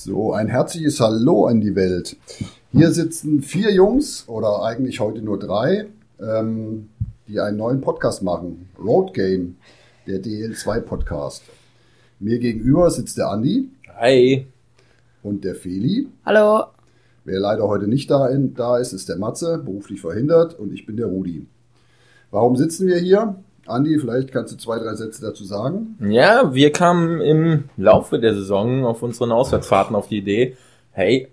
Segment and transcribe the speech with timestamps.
[0.00, 2.16] So, ein herzliches Hallo an die Welt.
[2.70, 5.86] Hier sitzen vier Jungs, oder eigentlich heute nur drei,
[6.20, 6.90] ähm,
[7.26, 8.68] die einen neuen Podcast machen.
[8.78, 9.56] Road Game,
[10.06, 11.42] der DL2 Podcast.
[12.20, 13.70] Mir gegenüber sitzt der Andi.
[13.96, 14.46] Hi.
[15.24, 16.06] Und der Feli.
[16.24, 16.66] Hallo.
[17.24, 20.56] Wer leider heute nicht da, in, da ist, ist der Matze, beruflich verhindert.
[20.56, 21.44] Und ich bin der Rudi.
[22.30, 23.34] Warum sitzen wir hier?
[23.68, 25.96] Andi, vielleicht kannst du zwei, drei Sätze dazu sagen.
[26.00, 30.56] Ja, wir kamen im Laufe der Saison auf unseren Auswärtsfahrten auf die Idee,
[30.92, 31.28] hey,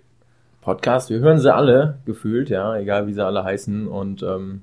[0.60, 3.86] Podcast, wir hören sie alle, gefühlt, ja, egal wie sie alle heißen.
[3.86, 4.62] Und ähm,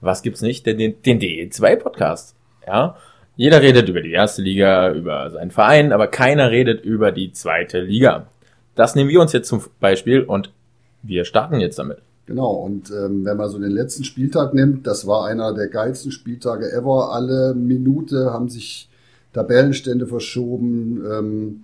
[0.00, 0.66] was gibt's nicht?
[0.66, 2.36] Den, den, den DE2-Podcast.
[2.66, 2.96] Ja.
[3.34, 7.80] Jeder redet über die erste Liga, über seinen Verein, aber keiner redet über die zweite
[7.80, 8.26] Liga.
[8.74, 10.52] Das nehmen wir uns jetzt zum Beispiel und
[11.02, 11.98] wir starten jetzt damit.
[12.26, 16.10] Genau, und ähm, wenn man so den letzten Spieltag nimmt, das war einer der geilsten
[16.10, 17.12] Spieltage ever.
[17.12, 18.90] Alle Minute haben sich
[19.32, 21.04] Tabellenstände verschoben.
[21.08, 21.62] Ähm,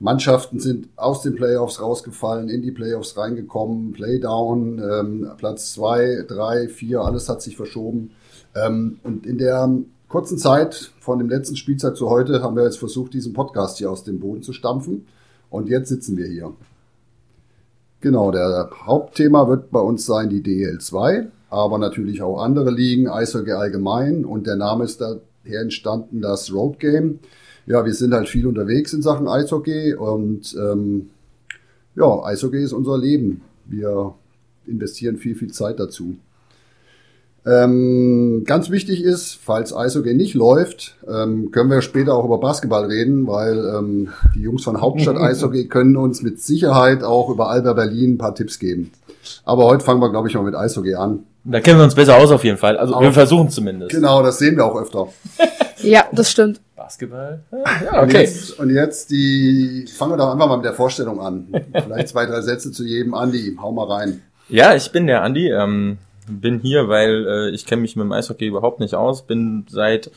[0.00, 6.66] Mannschaften sind aus den Playoffs rausgefallen, in die Playoffs reingekommen, Playdown, ähm, Platz zwei, drei,
[6.66, 8.10] vier, alles hat sich verschoben.
[8.56, 9.70] Ähm, und in der
[10.08, 13.92] kurzen Zeit von dem letzten Spieltag zu heute haben wir jetzt versucht, diesen Podcast hier
[13.92, 15.06] aus dem Boden zu stampfen.
[15.48, 16.52] Und jetzt sitzen wir hier.
[18.02, 23.52] Genau, der Hauptthema wird bei uns sein die DL2, aber natürlich auch andere Ligen, Eishockey
[23.52, 27.20] allgemein und der Name ist daher entstanden, das Road Game.
[27.64, 31.10] Ja, wir sind halt viel unterwegs in Sachen Eishockey und ähm,
[31.94, 33.42] ja, Eishockey ist unser Leben.
[33.66, 34.14] Wir
[34.66, 36.16] investieren viel, viel Zeit dazu.
[37.44, 42.84] Ähm, ganz wichtig ist, falls Eishockey nicht läuft, ähm, können wir später auch über Basketball
[42.84, 47.72] reden, weil ähm, die Jungs von Hauptstadt Eishockey können uns mit Sicherheit auch über Alba
[47.72, 48.92] Berlin ein paar Tipps geben.
[49.44, 51.24] Aber heute fangen wir, glaube ich, mal mit Eishockey an.
[51.44, 52.76] Da kennen wir uns besser aus auf jeden Fall.
[52.76, 53.90] Also wir versuchen zumindest.
[53.90, 55.08] Genau, das sehen wir auch öfter.
[55.82, 56.60] ja, das stimmt.
[56.76, 57.40] Basketball?
[57.50, 58.02] Ja, okay.
[58.02, 61.48] Und jetzt, und jetzt die, fangen wir doch einfach mal mit der Vorstellung an.
[61.72, 63.14] Vielleicht zwei, drei Sätze zu jedem.
[63.14, 64.22] Andi, hau mal rein.
[64.48, 65.50] Ja, ich bin der Andi.
[65.50, 69.26] Ähm bin hier, weil äh, ich kenne mich mit dem Eishockey überhaupt nicht aus.
[69.26, 70.10] Bin seit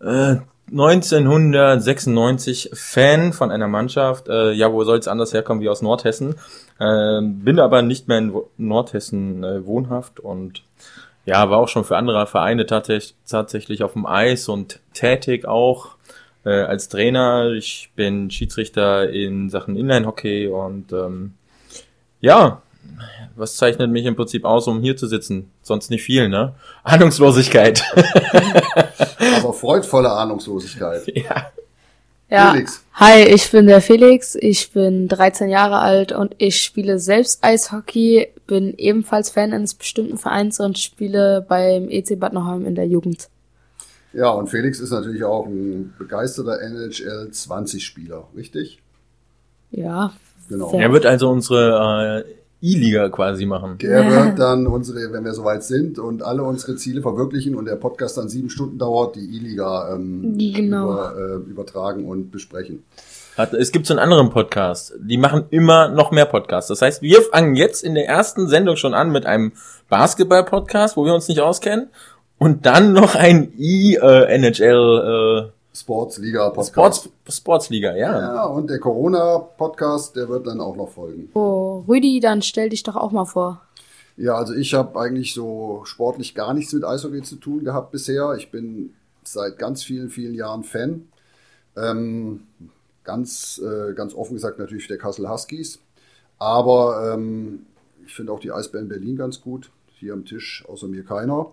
[0.00, 0.36] äh,
[0.70, 4.28] 1996 Fan von einer Mannschaft.
[4.28, 6.36] Äh, ja, wo soll es anders herkommen wie aus Nordhessen?
[6.78, 10.62] Äh, bin aber nicht mehr in Nordhessen äh, wohnhaft und
[11.26, 15.96] ja, war auch schon für andere Vereine tatsächlich, tatsächlich auf dem Eis und tätig auch
[16.44, 17.52] äh, als Trainer.
[17.52, 21.34] Ich bin Schiedsrichter in Sachen Inline-Hockey und ähm,
[22.20, 22.62] ja,
[23.40, 25.50] was zeichnet mich im Prinzip aus, um hier zu sitzen?
[25.62, 26.54] Sonst nicht viel, ne?
[26.84, 27.82] Ahnungslosigkeit.
[29.38, 31.02] Aber freudvolle Ahnungslosigkeit.
[31.14, 31.46] Ja.
[32.30, 32.52] Ja.
[32.52, 32.84] Felix.
[32.92, 38.28] Hi, ich bin der Felix, ich bin 13 Jahre alt und ich spiele selbst Eishockey,
[38.46, 43.28] bin ebenfalls Fan eines bestimmten Vereins und spiele beim EC Bad Nauheim in der Jugend.
[44.12, 48.80] Ja, und Felix ist natürlich auch ein begeisterter NHL 20 Spieler, richtig?
[49.72, 50.12] Ja.
[50.48, 50.72] Genau.
[50.72, 53.78] Er wird also unsere äh, E-Liga quasi machen.
[53.78, 57.76] Der wird dann unsere, wenn wir soweit sind und alle unsere Ziele verwirklichen und der
[57.76, 60.92] Podcast dann sieben Stunden dauert, die E-Liga ähm, genau.
[60.92, 62.82] über, äh, übertragen und besprechen.
[63.52, 66.68] Es gibt so einen anderen Podcast, die machen immer noch mehr Podcasts.
[66.68, 69.52] Das heißt, wir fangen jetzt in der ersten Sendung schon an mit einem
[69.88, 71.88] Basketball-Podcast, wo wir uns nicht auskennen,
[72.36, 77.04] und dann noch ein E-NHL- äh, Sportsliga Podcast.
[77.04, 78.18] Sports, Sportsliga, ja.
[78.18, 81.30] Ja, und der Corona Podcast, der wird dann auch noch folgen.
[81.34, 83.62] Oh, Rüdi, dann stell dich doch auch mal vor.
[84.16, 88.34] Ja, also ich habe eigentlich so sportlich gar nichts mit Eishockey zu tun gehabt bisher.
[88.36, 91.08] Ich bin seit ganz vielen, vielen Jahren Fan.
[91.76, 92.40] Ähm,
[93.04, 95.78] ganz, äh, ganz offen gesagt natürlich der Kassel Huskies.
[96.38, 97.66] Aber ähm,
[98.04, 99.70] ich finde auch die Eisbären Berlin ganz gut.
[99.98, 101.52] Hier am Tisch außer mir keiner.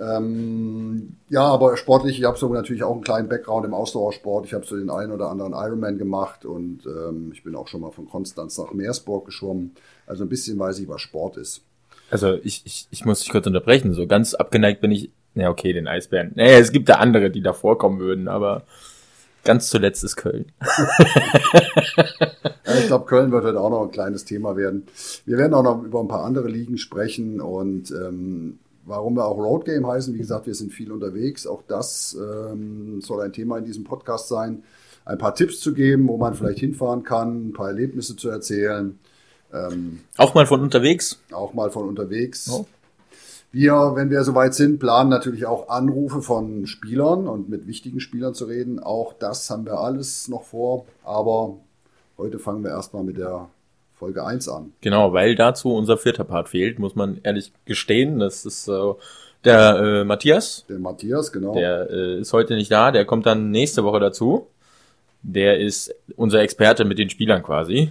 [0.00, 4.46] Ähm, ja, aber sportlich, ich habe so natürlich auch einen kleinen Background im Ausdauersport.
[4.46, 7.80] Ich habe so den einen oder anderen Ironman gemacht und ähm, ich bin auch schon
[7.80, 9.72] mal von Konstanz nach Meersburg geschwommen.
[10.06, 11.62] Also ein bisschen weiß ich, was Sport ist.
[12.10, 13.92] Also ich, ich, ich muss dich kurz unterbrechen.
[13.92, 15.10] So ganz abgeneigt bin ich.
[15.34, 16.32] Ja, okay, den Eisbären.
[16.34, 18.62] Naja, es gibt da andere, die da vorkommen würden, aber
[19.44, 20.46] ganz zuletzt ist Köln.
[22.66, 24.86] ja, ich glaube, Köln wird heute auch noch ein kleines Thema werden.
[25.26, 29.36] Wir werden auch noch über ein paar andere Ligen sprechen und ähm, Warum wir auch
[29.36, 31.46] Road Game heißen, wie gesagt, wir sind viel unterwegs.
[31.46, 34.62] Auch das ähm, soll ein Thema in diesem Podcast sein.
[35.04, 38.98] Ein paar Tipps zu geben, wo man vielleicht hinfahren kann, ein paar Erlebnisse zu erzählen.
[39.52, 41.18] Ähm, auch mal von unterwegs?
[41.32, 42.48] Auch mal von unterwegs.
[42.50, 42.66] Oh.
[43.52, 48.34] Wir, wenn wir soweit sind, planen natürlich auch Anrufe von Spielern und mit wichtigen Spielern
[48.34, 48.78] zu reden.
[48.78, 50.86] Auch das haben wir alles noch vor.
[51.04, 51.56] Aber
[52.16, 53.48] heute fangen wir erstmal mit der
[53.98, 54.72] Folge 1 an.
[54.80, 58.18] Genau, weil dazu unser vierter Part fehlt, muss man ehrlich gestehen.
[58.18, 58.94] Das ist äh,
[59.44, 60.64] der äh, Matthias.
[60.68, 61.54] Der Matthias, genau.
[61.54, 64.46] Der äh, ist heute nicht da, der kommt dann nächste Woche dazu.
[65.22, 67.90] der ist unser Experte mit den Spielern quasi.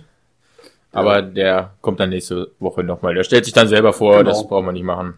[0.91, 3.13] Aber der kommt dann nächste Woche nochmal.
[3.13, 4.29] Der stellt sich dann selber vor, genau.
[4.29, 5.15] das braucht man nicht machen.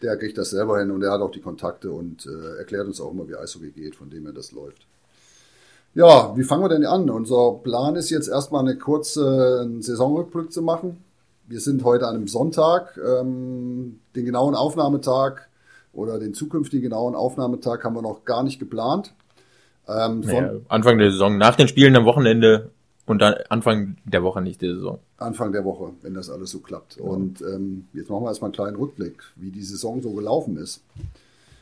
[0.00, 3.00] Der kriegt das selber hin und er hat auch die Kontakte und äh, erklärt uns
[3.00, 4.86] auch immer, wie Eishockey geht, von dem her das läuft.
[5.94, 7.10] Ja, wie fangen wir denn an?
[7.10, 11.02] Unser Plan ist jetzt erstmal eine kurze Saisonrückblick zu machen.
[11.46, 12.98] Wir sind heute an einem Sonntag.
[12.98, 15.48] Ähm, den genauen Aufnahmetag
[15.92, 19.14] oder den zukünftigen genauen Aufnahmetag haben wir noch gar nicht geplant.
[19.88, 22.70] Ähm, naja, Anfang der Saison, nach den Spielen am Wochenende
[23.06, 24.98] und dann Anfang der Woche nicht der Saison.
[25.16, 26.98] Anfang der Woche, wenn das alles so klappt.
[26.98, 27.04] Ja.
[27.04, 30.82] Und ähm, jetzt machen wir erstmal einen kleinen Rückblick, wie die Saison so gelaufen ist.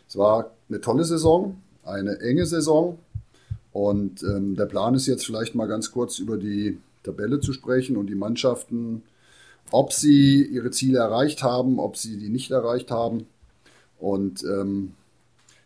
[0.09, 2.99] Es war eine tolle Saison, eine enge Saison.
[3.77, 7.99] Und ähm, der Plan ist jetzt vielleicht mal ganz kurz über die Tabelle zu sprechen
[7.99, 9.03] und die Mannschaften,
[9.71, 13.27] ob sie ihre Ziele erreicht haben, ob sie die nicht erreicht haben.
[13.99, 14.95] Und ähm,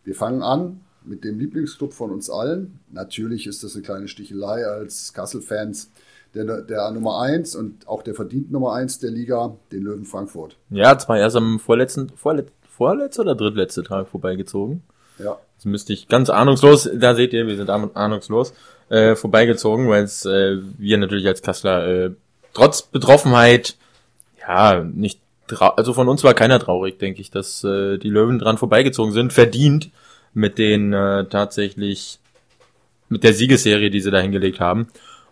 [0.02, 2.80] wir fangen an mit dem Lieblingsclub von uns allen.
[2.90, 5.92] Natürlich ist das eine kleine Stichelei als Kassel-Fans.
[6.34, 10.56] Der, der Nummer 1 und auch der verdient Nummer 1 der Liga, den Löwen Frankfurt.
[10.70, 14.82] Ja, zwar erst am vorletzten, vorlet, vorletzter oder drittletzte Tag vorbeigezogen.
[15.20, 15.38] Ja.
[15.60, 18.54] Das müsste ich ganz ahnungslos, da seht ihr, wir sind ahnungslos,
[18.88, 22.10] äh, vorbeigezogen, weil es äh, wir natürlich als Kassler äh,
[22.54, 23.76] trotz Betroffenheit,
[24.40, 25.20] ja, nicht
[25.58, 29.34] also von uns war keiner traurig, denke ich, dass äh, die Löwen dran vorbeigezogen sind,
[29.34, 29.90] verdient
[30.32, 32.20] mit den äh, tatsächlich
[33.08, 34.86] mit der Siegesserie, die sie da hingelegt haben.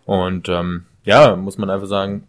[0.05, 2.27] Und ähm, ja, muss man einfach sagen,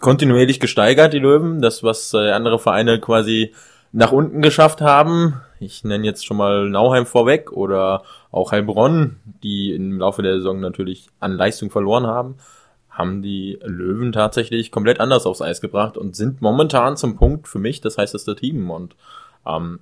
[0.00, 1.60] kontinuierlich gesteigert, die Löwen.
[1.60, 3.52] Das, was äh, andere Vereine quasi
[3.92, 5.40] nach unten geschafft haben.
[5.60, 10.60] Ich nenne jetzt schon mal Nauheim vorweg oder auch Heilbronn, die im Laufe der Saison
[10.60, 12.36] natürlich an Leistung verloren haben,
[12.88, 17.58] haben die Löwen tatsächlich komplett anders aufs Eis gebracht und sind momentan zum Punkt für
[17.58, 18.70] mich das heißeste Team.
[18.70, 18.96] Und
[19.46, 19.80] ähm,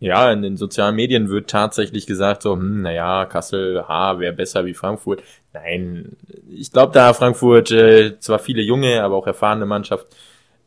[0.00, 4.64] ja, in den sozialen Medien wird tatsächlich gesagt, so, hm, naja, Kassel, ha, wäre besser
[4.64, 5.22] wie Frankfurt.
[5.52, 6.16] Nein,
[6.50, 10.06] ich glaube, da Frankfurt äh, zwar viele junge, aber auch erfahrene Mannschaft,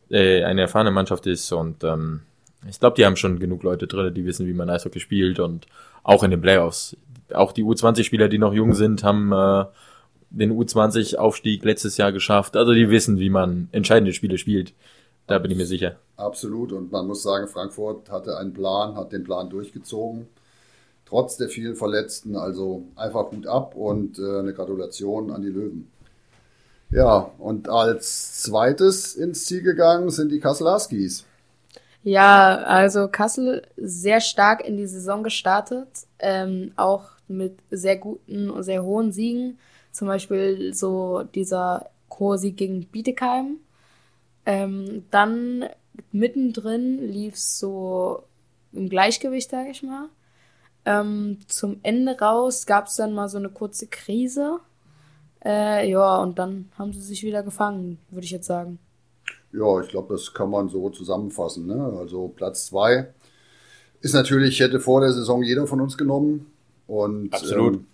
[0.10, 2.22] äh, eine erfahrene Mannschaft ist und ähm,
[2.68, 5.66] ich glaube, die haben schon genug Leute drin, die wissen, wie man Eishockey spielt und
[6.04, 6.96] auch in den Playoffs.
[7.34, 9.66] Auch die U20-Spieler, die noch jung sind, haben äh,
[10.30, 12.56] den U20-Aufstieg letztes Jahr geschafft.
[12.56, 14.74] Also die wissen, wie man entscheidende Spiele spielt.
[15.28, 15.96] Da bin ich mir sicher.
[16.18, 16.72] Absolut.
[16.72, 20.28] Und man muss sagen, Frankfurt hatte einen Plan, hat den Plan durchgezogen.
[21.06, 22.36] Trotz der vielen Verletzten.
[22.36, 25.88] Also einfach gut ab und äh, eine Gratulation an die Löwen.
[26.90, 31.26] Ja, und als zweites ins Ziel gegangen sind die Kassel Huskies.
[32.04, 35.88] Ja, also Kassel sehr stark in die Saison gestartet,
[36.20, 39.60] ähm, auch mit sehr guten und sehr hohen Siegen.
[39.92, 43.58] Zum Beispiel so dieser Chorsieg gegen Bietigheim
[44.46, 45.66] ähm, dann
[46.12, 48.24] mittendrin lief es so
[48.74, 50.10] im Gleichgewicht, sag ich mal.
[50.86, 54.60] Ähm, zum Ende raus gab es dann mal so eine kurze Krise.
[55.44, 58.80] Äh, ja, und dann haben sie sich wieder gefangen, würde ich jetzt sagen.
[59.54, 61.68] Ja, ich glaube, das kann man so zusammenfassen.
[61.68, 61.98] Ne?
[62.00, 63.14] Also Platz zwei
[64.00, 66.52] ist natürlich, hätte vor der Saison jeder von uns genommen.
[66.88, 67.76] Und Absolut.
[67.76, 67.86] Ähm,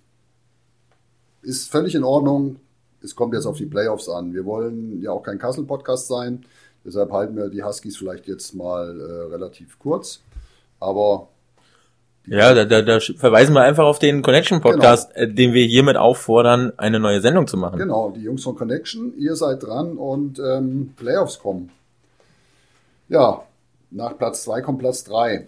[1.41, 2.57] ist völlig in Ordnung
[3.01, 4.33] es kommt jetzt auf die Playoffs an.
[4.33, 6.45] Wir wollen ja auch kein Kassel-Podcast sein.
[6.85, 10.21] Deshalb halten wir die Huskies vielleicht jetzt mal äh, relativ kurz.
[10.79, 11.29] Aber
[12.27, 15.33] ja, da, da, da verweisen wir einfach auf den Connection Podcast, genau.
[15.33, 17.79] den wir hiermit auffordern, eine neue Sendung zu machen.
[17.79, 21.71] Genau, die Jungs von Connection, ihr seid dran und ähm, Playoffs kommen.
[23.09, 23.43] Ja,
[23.91, 25.47] nach Platz 2 kommt Platz 3.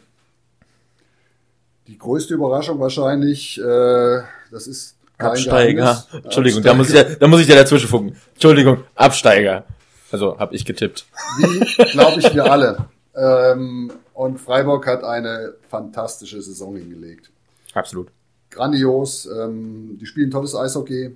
[1.88, 6.04] Die größte Überraschung wahrscheinlich, äh, das ist Absteiger.
[6.24, 6.70] Entschuldigung, Absteiger.
[6.70, 8.16] da muss ich ja, da muss ich ja dazwischen funken.
[8.34, 9.66] Entschuldigung, Absteiger.
[10.12, 11.06] Also habe ich getippt.
[11.40, 12.86] Wie, glaube ich, wir alle.
[13.16, 17.32] Ähm, und Freiburg hat eine fantastische Saison hingelegt.
[17.74, 18.10] Absolut.
[18.50, 19.26] Grandios.
[19.26, 21.16] Ähm, die spielen tolles Eishockey,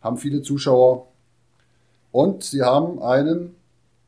[0.00, 1.08] haben viele Zuschauer
[2.12, 3.56] und sie haben einen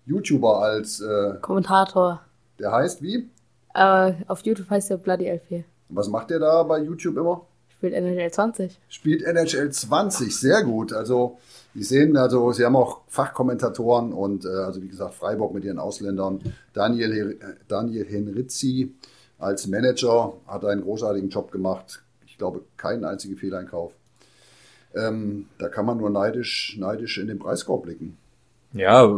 [0.07, 2.21] YouTuber als äh, Kommentator.
[2.61, 3.29] Der heißt wie?
[3.75, 5.65] Äh, auf YouTube heißt der Bloody L4.
[5.89, 7.45] Was macht der da bei YouTube immer?
[7.83, 8.79] Spielt NHL 20.
[8.89, 10.93] Spielt NHL 20, sehr gut.
[10.93, 11.39] Also,
[11.75, 15.81] Sie sehen, also Sie haben auch Fachkommentatoren und äh, also wie gesagt Freiburg mit ihren
[15.81, 16.41] Ausländern.
[16.75, 18.95] Daniel, Daniel Henrizzi
[19.39, 22.03] als Manager hat einen großartigen Job gemacht.
[22.25, 23.93] Ich glaube, keinen einzigen Fehleinkauf.
[24.95, 28.17] Ähm, da kann man nur neidisch, neidisch in den Preiskorb blicken.
[28.75, 29.09] Ja,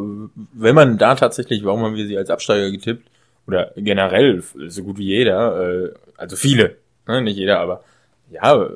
[0.55, 3.11] wenn man da tatsächlich, warum haben wir sie als Absteiger getippt?
[3.47, 7.21] Oder generell, so gut wie jeder, äh, also viele, ne?
[7.21, 7.85] nicht jeder, aber
[8.31, 8.69] ja,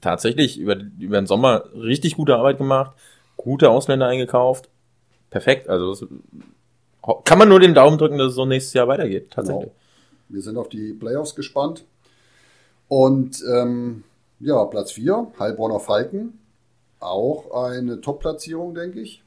[0.00, 2.96] tatsächlich über, über den Sommer richtig gute Arbeit gemacht,
[3.36, 4.68] gute Ausländer eingekauft.
[5.30, 5.68] Perfekt.
[5.68, 6.08] Also das,
[7.24, 9.30] kann man nur den Daumen drücken, dass es so nächstes Jahr weitergeht.
[9.30, 9.64] Tatsächlich.
[9.64, 9.74] Genau.
[10.28, 11.84] Wir sind auf die Playoffs gespannt.
[12.88, 14.04] Und ähm,
[14.40, 16.38] ja, Platz 4, Heilbronner Falken.
[17.00, 19.22] auch eine Top-Platzierung, denke ich.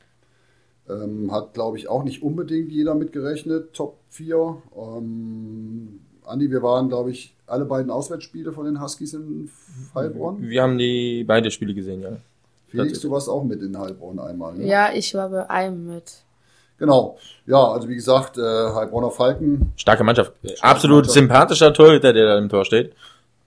[0.89, 3.73] Ähm, hat, glaube ich, auch nicht unbedingt jeder mitgerechnet.
[3.73, 4.61] Top 4.
[4.75, 9.49] Ähm, Andi, wir waren, glaube ich, alle beiden Auswärtsspiele von den Huskies in
[9.93, 10.41] Heilbronn.
[10.41, 12.17] Wir haben die beide Spiele gesehen, ja.
[12.69, 14.55] Felix, du warst auch mit in Heilbronn einmal.
[14.55, 14.65] Ne?
[14.65, 16.23] Ja, ich war bei einem mit.
[16.77, 17.17] Genau.
[17.45, 19.73] Ja, also wie gesagt, äh, Heilbronner Falken.
[19.75, 20.33] Starke Mannschaft.
[20.43, 21.13] Starke Absolut Mannschaft.
[21.13, 22.93] sympathischer Torhüter, der da im Tor steht.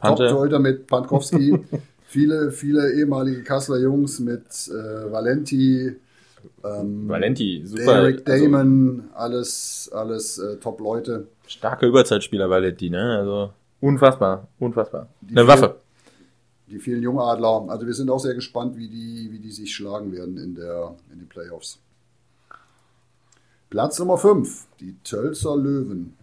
[0.00, 1.58] Top-Torhüter mit Pankowski.
[2.06, 5.96] viele, viele ehemalige Kasseler Jungs mit äh, Valenti,
[6.62, 7.94] ähm, Valenti, super.
[7.96, 11.26] Eric also Damon, also, alles, alles äh, Top-Leute.
[11.46, 13.18] Starke Überzeitspieler Valenti, ne?
[13.18, 13.50] Also
[13.84, 15.08] unfassbar, unfassbar.
[15.20, 15.80] Die Eine Waffe.
[16.66, 17.66] Die vielen Jungadler.
[17.68, 20.94] Also wir sind auch sehr gespannt, wie die, wie die sich schlagen werden in, der,
[21.12, 21.78] in den Playoffs.
[23.68, 26.14] Platz Nummer 5, die Tölzer Löwen.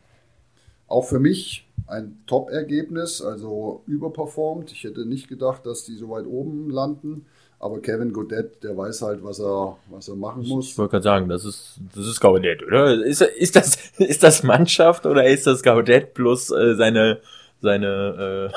[0.88, 4.72] Auch für mich ein Top-Ergebnis, also überperformt.
[4.72, 7.26] Ich hätte nicht gedacht, dass die so weit oben landen.
[7.60, 10.70] Aber Kevin Godet, der weiß halt, was er, was er machen muss.
[10.72, 13.06] Ich wollte gerade sagen, das ist, das ist Gaudet, oder?
[13.06, 17.22] Ist, ist, das, ist das Mannschaft oder ist das Gaudet plus äh, seine,
[17.62, 18.52] seine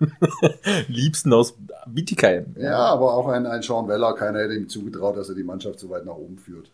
[0.00, 1.54] äh, Liebsten aus
[1.86, 2.54] Bietigheim?
[2.58, 5.80] Ja, aber auch ein, ein Sean Weller, keiner hätte ihm zugetraut, dass er die Mannschaft
[5.80, 6.70] so weit nach oben führt.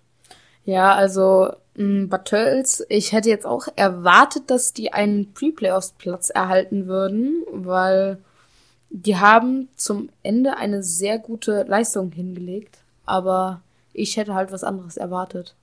[0.64, 7.42] Ja, also Bad Tölz, ich hätte jetzt auch erwartet, dass die einen Pre-Playoffs-Platz erhalten würden,
[7.50, 8.18] weil
[8.90, 14.96] die haben zum Ende eine sehr gute Leistung hingelegt, aber ich hätte halt was anderes
[14.96, 15.54] erwartet.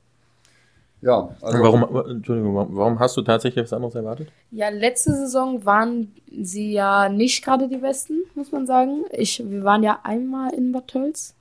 [1.01, 4.29] Ja, also warum, Entschuldigung, warum hast du tatsächlich was anderes erwartet?
[4.49, 9.05] Ja, letzte Saison waren sie ja nicht gerade die Besten, muss man sagen.
[9.11, 11.35] Ich, wir waren ja einmal in Bad Tölz.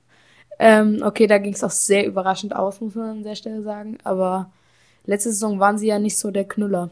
[0.59, 3.97] Ähm, okay, da ging es auch sehr überraschend aus, muss man an der Stelle sagen.
[4.03, 4.51] Aber
[5.05, 6.91] letzte Saison waren sie ja nicht so der Knüller.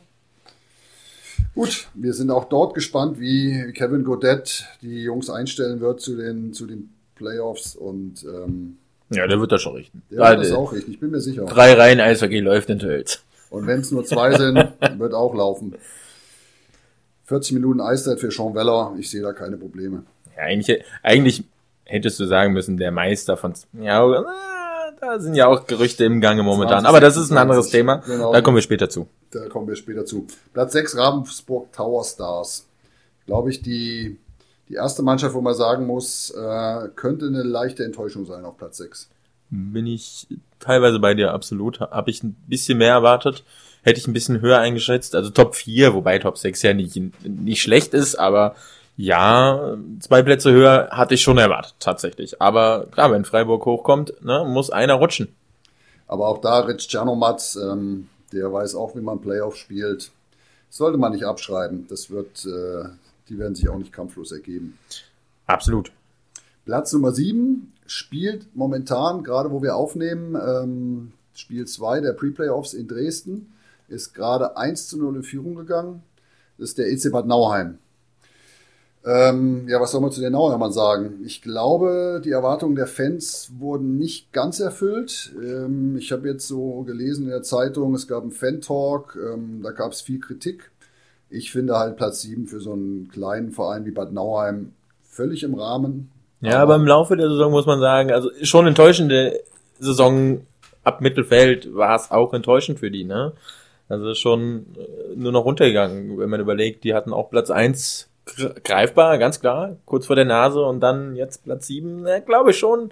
[1.54, 6.52] Gut, wir sind auch dort gespannt, wie Kevin Godet die Jungs einstellen wird zu den,
[6.52, 8.78] zu den Playoffs und ähm,
[9.10, 10.02] ja, der wird das schon richten.
[10.10, 11.46] Der wird das auch richten, ich bin mir sicher.
[11.46, 13.24] Drei Reihen Eishockey läuft in Tölz.
[13.50, 14.58] Und wenn es nur zwei sind,
[14.98, 15.76] wird auch laufen.
[17.26, 20.04] 40 Minuten Eiszeit für Sean Weller, ich sehe da keine Probleme.
[20.36, 21.44] Ja, eigentlich, eigentlich
[21.86, 24.24] hättest du sagen müssen, der Meister von ja,
[25.00, 26.82] da sind ja auch Gerüchte im Gange momentan.
[26.82, 27.98] 20, Aber das ist ein anderes Thema.
[27.98, 28.32] Genau.
[28.32, 29.08] Da kommen wir später zu.
[29.32, 30.28] Da kommen wir später zu.
[30.54, 32.68] Platz 6 Ravensburg Tower Stars.
[33.26, 34.18] Glaube ich, die,
[34.70, 38.78] die erste Mannschaft, wo man sagen muss, äh, könnte eine leichte Enttäuschung sein auf Platz
[38.78, 39.10] 6.
[39.50, 40.28] Bin ich
[40.60, 41.80] teilweise bei dir, absolut.
[41.80, 43.44] Habe ich ein bisschen mehr erwartet.
[43.84, 45.14] Hätte ich ein bisschen höher eingeschätzt.
[45.14, 48.56] Also Top 4, wobei Top 6 ja nicht, nicht schlecht ist, aber
[48.98, 52.42] ja, zwei Plätze höher hatte ich schon erwartet, tatsächlich.
[52.42, 55.36] Aber klar, wenn Freiburg hochkommt, ne, muss einer rutschen.
[56.08, 60.12] Aber auch da, Rich Czernomatz, ähm, der weiß auch, wie man Playoff spielt.
[60.70, 61.86] sollte man nicht abschreiben.
[61.90, 62.90] Das wird, äh,
[63.30, 64.78] die werden sich auch nicht kampflos ergeben.
[65.48, 65.92] Absolut.
[66.66, 72.88] Platz Nummer 7 spielt momentan, gerade wo wir aufnehmen, ähm, Spiel 2 der Pre-Playoffs in
[72.88, 73.54] Dresden,
[73.88, 76.02] ist gerade 1 zu 0 in Führung gegangen.
[76.58, 77.78] Das ist der EC Bad Nauheim.
[79.06, 81.20] Ähm, ja, was soll man zu den Nauermann sagen?
[81.24, 85.32] Ich glaube, die Erwartungen der Fans wurden nicht ganz erfüllt.
[85.40, 89.72] Ähm, ich habe jetzt so gelesen in der Zeitung, es gab einen Fan-Talk, ähm, da
[89.72, 90.72] gab es viel Kritik.
[91.36, 94.74] Ich finde halt Platz 7 für so einen kleinen Verein wie Bad Nauheim
[95.04, 96.12] völlig im Rahmen.
[96.42, 99.40] Ja, aber, aber im Laufe der Saison muss man sagen, also schon enttäuschende
[99.80, 100.42] Saison
[100.84, 103.34] ab Mittelfeld war es auch enttäuschend für die, ne?
[103.88, 108.10] Also schon äh, nur noch runtergegangen, wenn man überlegt, die hatten auch Platz 1
[108.64, 112.58] greifbar, ganz klar, kurz vor der Nase und dann jetzt Platz 7, äh, glaube ich
[112.58, 112.92] schon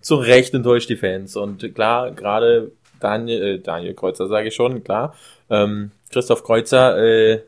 [0.00, 1.36] zu Recht enttäuscht die Fans.
[1.36, 5.14] Und klar, gerade Daniel, äh, Daniel Kreuzer sage ich schon, klar.
[5.48, 7.42] Ähm, Christoph Kreuzer, äh,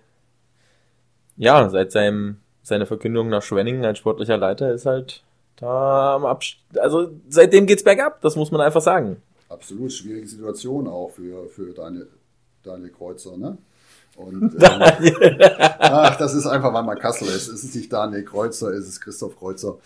[1.36, 5.22] ja, seit seinem, seiner Verkündung nach Schwenningen als sportlicher Leiter ist halt
[5.56, 9.18] da am Abst also seitdem geht's bergab, das muss man einfach sagen.
[9.48, 12.08] Absolut schwierige Situation auch für, für Daniel,
[12.62, 13.58] Daniel Kreuzer, ne?
[14.16, 15.40] Und, ähm,
[15.80, 17.48] ach, das ist einfach, weil man Kassel ist.
[17.48, 19.78] Es ist nicht Daniel Kreuzer, es ist Christoph Kreuzer.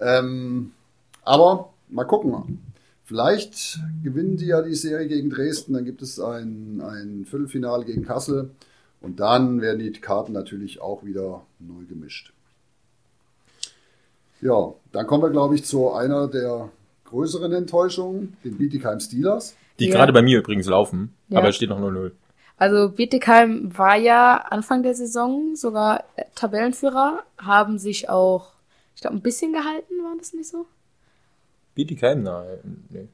[0.00, 0.72] Ähm,
[1.22, 2.62] aber mal gucken.
[3.06, 8.04] Vielleicht gewinnen die ja die Serie gegen Dresden, dann gibt es ein, ein Viertelfinale gegen
[8.04, 8.50] Kassel
[9.04, 12.32] und dann werden die Karten natürlich auch wieder neu gemischt.
[14.40, 16.70] Ja, dann kommen wir, glaube ich, zu einer der
[17.04, 19.54] größeren Enttäuschungen, den Bietigheim Steelers.
[19.78, 19.94] Die ja.
[19.94, 21.38] gerade bei mir übrigens laufen, ja.
[21.38, 22.12] aber es steht noch 0-0.
[22.56, 28.52] Also Bietigheim war ja Anfang der Saison sogar Tabellenführer, haben sich auch,
[28.94, 30.66] ich glaube, ein bisschen gehalten, war das nicht so?
[31.74, 32.84] Bietigheim, nein.
[32.88, 33.08] Nee.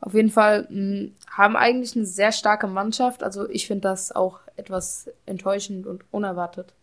[0.00, 3.22] Auf jeden Fall mh, hm, haben eigentlich eine sehr starke Mannschaft.
[3.22, 6.74] Also ich finde das auch etwas enttäuschend und unerwartet.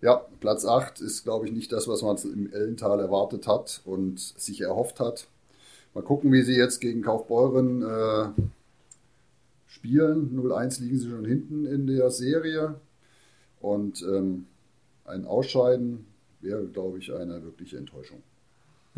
[0.00, 4.20] Ja, Platz 8 ist, glaube ich, nicht das, was man im Ellental erwartet hat und
[4.20, 5.26] sich erhofft hat.
[5.92, 8.28] Mal gucken, wie sie jetzt gegen Kaufbeuren äh,
[9.66, 10.38] spielen.
[10.38, 12.76] 0-1 liegen sie schon hinten in der Serie.
[13.60, 14.46] Und ähm,
[15.04, 16.06] ein Ausscheiden
[16.40, 18.22] wäre, glaube ich, eine wirkliche Enttäuschung.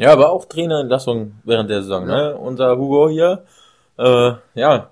[0.01, 2.09] Ja, aber auch Trainerentlassung während der Saison.
[2.09, 2.15] Ja.
[2.15, 2.37] Ne?
[2.37, 3.45] Unser Hugo hier,
[3.99, 4.91] äh, ja,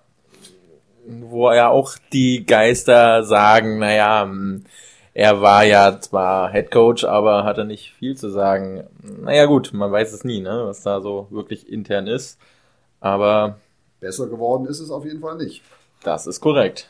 [1.06, 4.64] wo ja auch die Geister sagen, naja, hm,
[5.14, 8.84] er war ja zwar Head Coach, aber hatte nicht viel zu sagen.
[9.22, 12.38] Naja gut, man weiß es nie, ne, was da so wirklich intern ist.
[13.00, 13.56] Aber
[14.00, 15.62] besser geworden ist es auf jeden Fall nicht.
[16.04, 16.86] Das ist korrekt.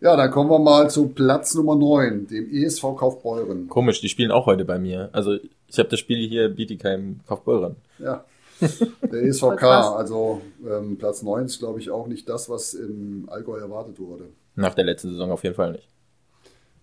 [0.00, 3.68] Ja, dann kommen wir mal zu Platz Nummer 9, dem ESV Kaufbeuren.
[3.68, 5.10] Komisch, die spielen auch heute bei mir.
[5.12, 5.36] Also
[5.68, 7.76] ich habe das Spiel hier Bietigheim Kaufbeuren.
[7.98, 8.24] Ja.
[9.02, 13.58] Der ESVK, also ähm, Platz 9 ist, glaube ich, auch nicht das, was im Allgäu
[13.58, 14.30] erwartet wurde.
[14.54, 15.88] Nach der letzten Saison auf jeden Fall nicht.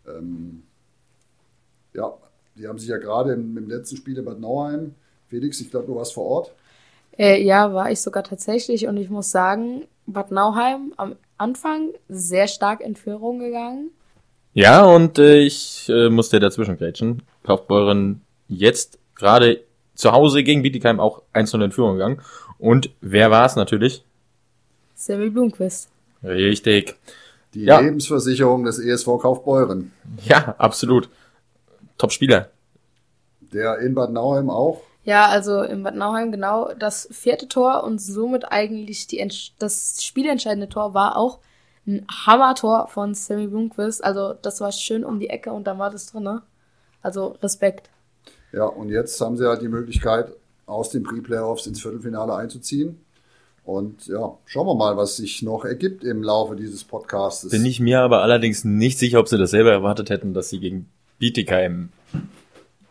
[0.07, 0.63] Ähm,
[1.93, 2.13] ja,
[2.55, 4.93] die haben sich ja gerade im, im, letzten Spiel in Bad Nauheim,
[5.29, 6.53] Felix, ich glaube, du warst vor Ort.
[7.17, 12.47] Äh, ja, war ich sogar tatsächlich und ich muss sagen, Bad Nauheim am Anfang sehr
[12.47, 13.89] stark in Führung gegangen.
[14.53, 17.23] Ja, und äh, ich äh, musste dazwischen grätschen.
[17.43, 18.21] Kaufbeuren
[18.53, 19.63] jetzt gerade
[19.95, 22.21] zu Hause gegen Bietigheim auch 1-0 in Führung gegangen.
[22.57, 24.03] Und wer war es natürlich?
[24.95, 25.89] Sammy Blumquist.
[26.23, 26.95] Richtig.
[27.53, 27.79] Die ja.
[27.79, 29.91] Lebensversicherung des ESV Kaufbeuren.
[30.25, 31.09] Ja, absolut.
[31.97, 32.49] Top-Spieler.
[33.41, 34.81] Der in Bad Nauheim auch.
[35.03, 39.29] Ja, also in Bad Nauheim genau das vierte Tor und somit eigentlich die,
[39.59, 41.39] das spielentscheidende Tor war auch
[41.85, 44.03] ein Hammer-Tor von Sammy Blumquist.
[44.03, 46.23] Also das war schön um die Ecke und dann war das drin.
[46.23, 46.41] Ne?
[47.01, 47.89] Also Respekt.
[48.53, 50.31] Ja, und jetzt haben sie halt die Möglichkeit,
[50.65, 52.99] aus den Pre-Playoffs ins Viertelfinale einzuziehen.
[53.65, 57.49] Und ja, schauen wir mal, was sich noch ergibt im Laufe dieses Podcasts.
[57.49, 60.59] Bin ich mir aber allerdings nicht sicher, ob sie das selber erwartet hätten, dass sie
[60.59, 61.89] gegen Bietigheim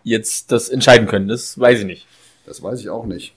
[0.02, 1.28] jetzt das entscheiden können.
[1.28, 2.06] Das weiß ich nicht.
[2.46, 3.34] Das weiß ich auch nicht.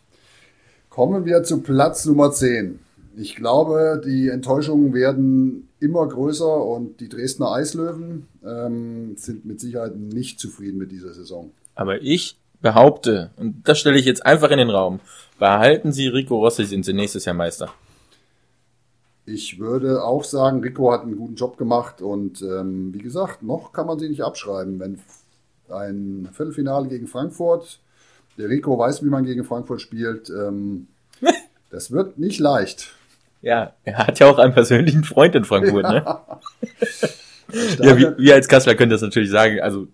[0.90, 2.80] Kommen wir zu Platz Nummer 10.
[3.18, 9.96] Ich glaube, die Enttäuschungen werden immer größer und die Dresdner Eislöwen ähm, sind mit Sicherheit
[9.96, 11.52] nicht zufrieden mit dieser Saison.
[11.76, 15.00] Aber ich behaupte, und das stelle ich jetzt einfach in den Raum,
[15.38, 17.70] behalten Sie Rico Rossi, sind Sie nächstes Jahr Meister.
[19.28, 23.74] Ich würde auch sagen, Rico hat einen guten Job gemacht und ähm, wie gesagt, noch
[23.74, 24.80] kann man sie nicht abschreiben.
[24.80, 25.00] Wenn
[25.70, 27.80] ein Viertelfinale gegen Frankfurt,
[28.38, 30.88] der Rico weiß, wie man gegen Frankfurt spielt, ähm,
[31.72, 32.94] das wird nicht leicht.
[33.42, 35.92] Ja, er hat ja auch einen persönlichen Freund in Frankfurt, ja.
[35.92, 36.04] ne?
[37.80, 39.60] ja, wir, wir als Kassler können das natürlich sagen.
[39.60, 39.88] Also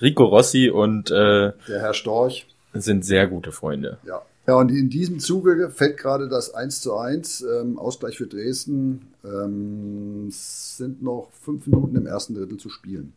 [0.00, 3.98] Rico Rossi und äh, der Herr Storch sind sehr gute Freunde.
[4.06, 4.22] Ja.
[4.48, 9.12] Ja, und in diesem Zuge fällt gerade das 1 zu 1, ähm, Ausgleich für Dresden.
[9.22, 13.12] Ähm, sind noch fünf Minuten im ersten Drittel zu spielen.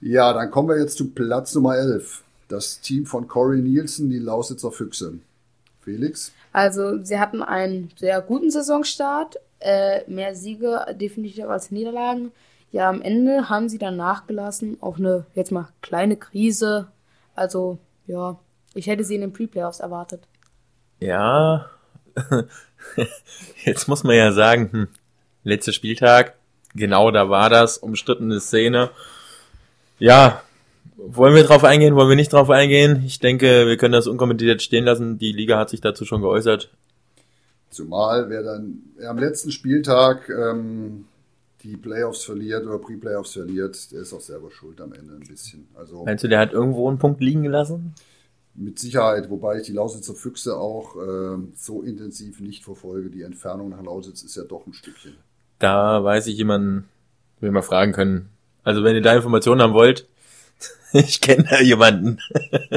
[0.00, 2.22] Ja, dann kommen wir jetzt zu Platz Nummer 11.
[2.48, 5.18] Das Team von Corey Nielsen, die Lausitzer Füchse.
[5.82, 6.32] Felix?
[6.54, 9.38] Also, sie hatten einen sehr guten Saisonstart.
[9.60, 12.32] Äh, mehr Siege definitiv als Niederlagen.
[12.76, 16.88] Ja, am Ende haben sie dann nachgelassen auf eine, jetzt mal, kleine Krise.
[17.34, 18.38] Also, ja,
[18.74, 20.24] ich hätte sie in den Pre-Playoffs erwartet.
[21.00, 21.70] Ja,
[23.64, 24.88] jetzt muss man ja sagen, hm,
[25.42, 26.34] letzter Spieltag,
[26.74, 28.90] genau da war das, umstrittene Szene.
[29.98, 30.42] Ja,
[30.98, 33.04] wollen wir drauf eingehen, wollen wir nicht drauf eingehen?
[33.06, 35.16] Ich denke, wir können das unkommentiert stehen lassen.
[35.16, 36.68] Die Liga hat sich dazu schon geäußert.
[37.70, 41.06] Zumal wer dann wer am letzten Spieltag ähm,
[41.62, 45.68] die Playoffs verliert oder Pre-Playoffs verliert, der ist auch selber schuld am Ende ein bisschen.
[45.74, 47.94] Also Meinst du, der hat irgendwo einen Punkt liegen gelassen?
[48.54, 53.10] Mit Sicherheit, wobei ich die Lausitzer Füchse auch äh, so intensiv nicht verfolge.
[53.10, 55.14] Die Entfernung nach Lausitz ist ja doch ein Stückchen.
[55.58, 56.88] Da weiß ich jemanden,
[57.36, 58.30] den wir mal fragen können.
[58.62, 60.06] Also wenn ihr da Informationen haben wollt,
[60.92, 62.18] ich kenne da jemanden.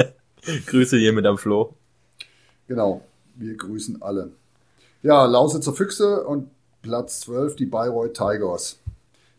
[0.66, 1.74] Grüße hier mit am Flo.
[2.68, 3.02] Genau,
[3.36, 4.32] wir grüßen alle.
[5.02, 6.50] Ja, Lausitzer Füchse und
[6.82, 8.80] Platz 12 die Bayreuth Tigers,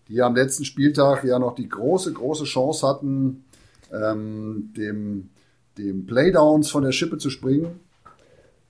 [0.07, 3.45] die am letzten Spieltag ja noch die große, große Chance hatten,
[3.91, 5.29] ähm, dem,
[5.77, 7.79] dem Playdowns von der Schippe zu springen,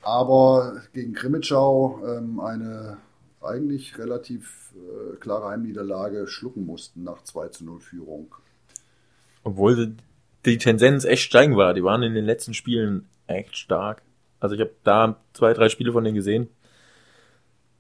[0.01, 2.97] aber gegen Krimitschau ähm, eine
[3.41, 8.36] eigentlich relativ äh, klare Heimniederlage schlucken mussten nach 2 zu 0 Führung.
[9.43, 9.95] Obwohl
[10.45, 11.73] die Tendenz echt steigen war.
[11.73, 14.03] Die waren in den letzten Spielen echt stark.
[14.39, 16.49] Also ich habe da zwei, drei Spiele von denen gesehen.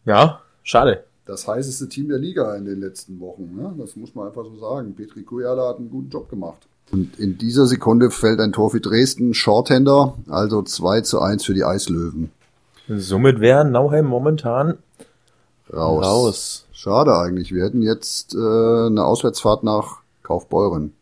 [0.05, 1.03] Ja, Schade.
[1.25, 3.55] Das heißeste Team der Liga in den letzten Wochen.
[3.55, 3.73] Ne?
[3.77, 4.95] Das muss man einfach so sagen.
[4.95, 6.67] Petri Kujala hat einen guten Job gemacht.
[6.91, 11.53] Und in dieser Sekunde fällt ein Tor für Dresden, Shorthander, also 2 zu 1 für
[11.53, 12.31] die Eislöwen.
[12.89, 14.77] Somit wäre Nauheim momentan
[15.71, 16.05] raus.
[16.05, 16.65] raus.
[16.73, 17.53] Schade eigentlich.
[17.53, 20.93] Wir hätten jetzt äh, eine Auswärtsfahrt nach Kaufbeuren.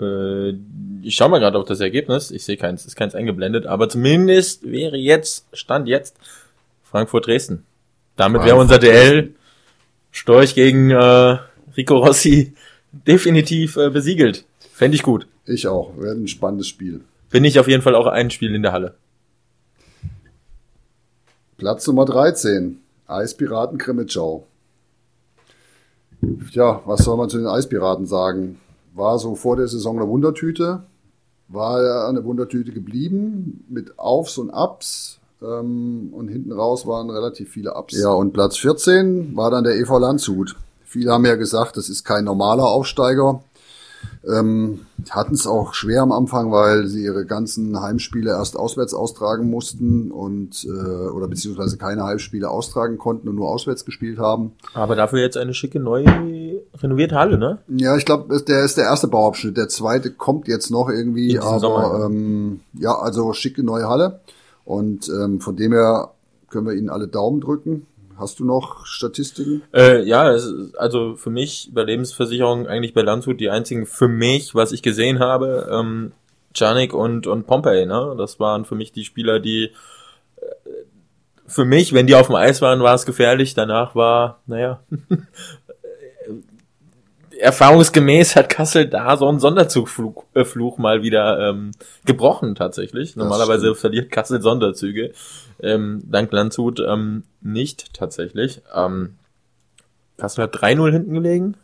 [0.00, 0.50] Äh,
[1.02, 2.30] ich schaue mal gerade auf das Ergebnis.
[2.30, 6.16] Ich sehe keins, ist keins eingeblendet, aber zumindest wäre jetzt, Stand jetzt,
[6.82, 7.64] Frankfurt Dresden.
[8.20, 9.34] Damit wäre unser DL
[10.10, 11.38] Storch gegen äh,
[11.74, 12.52] Rico Rossi
[12.92, 14.44] definitiv äh, besiegelt.
[14.74, 15.26] Fände ich gut.
[15.46, 15.96] Ich auch.
[15.96, 17.00] Wäre ein spannendes Spiel.
[17.30, 18.94] Bin ich auf jeden Fall auch ein Spiel in der Halle.
[21.56, 22.80] Platz Nummer 13.
[23.06, 24.46] Eispiraten Krimitschau.
[26.50, 28.60] Ja, was soll man zu den Eispiraten sagen?
[28.92, 30.82] War so vor der Saison eine Wundertüte.
[31.48, 35.19] War er eine Wundertüte geblieben mit Aufs und Ups.
[35.42, 37.98] Ähm, und hinten raus waren relativ viele Ups.
[37.98, 40.56] Ja, und Platz 14 war dann der EV Landshut.
[40.84, 43.42] Viele haben ja gesagt, das ist kein normaler Aufsteiger.
[44.28, 49.48] Ähm, hatten es auch schwer am Anfang, weil sie ihre ganzen Heimspiele erst auswärts austragen
[49.48, 54.52] mussten und äh, oder beziehungsweise keine Heimspiele austragen konnten und nur auswärts gespielt haben.
[54.74, 56.06] Aber dafür jetzt eine schicke neue
[56.82, 57.58] renovierte Halle, ne?
[57.68, 59.56] Ja, ich glaube, der ist der erste Bauabschnitt.
[59.56, 64.20] Der zweite kommt jetzt noch irgendwie, aber Sommer, ähm, ja, also schicke neue Halle.
[64.64, 66.12] Und ähm, von dem her
[66.48, 67.86] können wir Ihnen alle Daumen drücken.
[68.18, 69.62] Hast du noch Statistiken?
[69.72, 70.36] Äh, ja,
[70.76, 75.70] also für mich Überlebensversicherung eigentlich bei Landshut die einzigen für mich, was ich gesehen habe,
[75.72, 76.12] ähm,
[76.54, 78.14] Janik und, und Pompey, ne?
[78.18, 79.70] Das waren für mich die Spieler, die
[80.36, 80.70] äh,
[81.46, 83.54] für mich, wenn die auf dem Eis waren, war es gefährlich.
[83.54, 84.80] Danach war, naja,
[87.40, 91.72] erfahrungsgemäß hat Kassel da so einen Sonderzugfluch äh, Fluch mal wieder ähm,
[92.04, 93.16] gebrochen tatsächlich.
[93.16, 95.12] Normalerweise verliert Kassel Sonderzüge.
[95.60, 98.62] Ähm, dank Landshut ähm, nicht tatsächlich.
[98.74, 99.16] Ähm,
[100.16, 101.56] Kassel hat 3-0 hinten gelegen.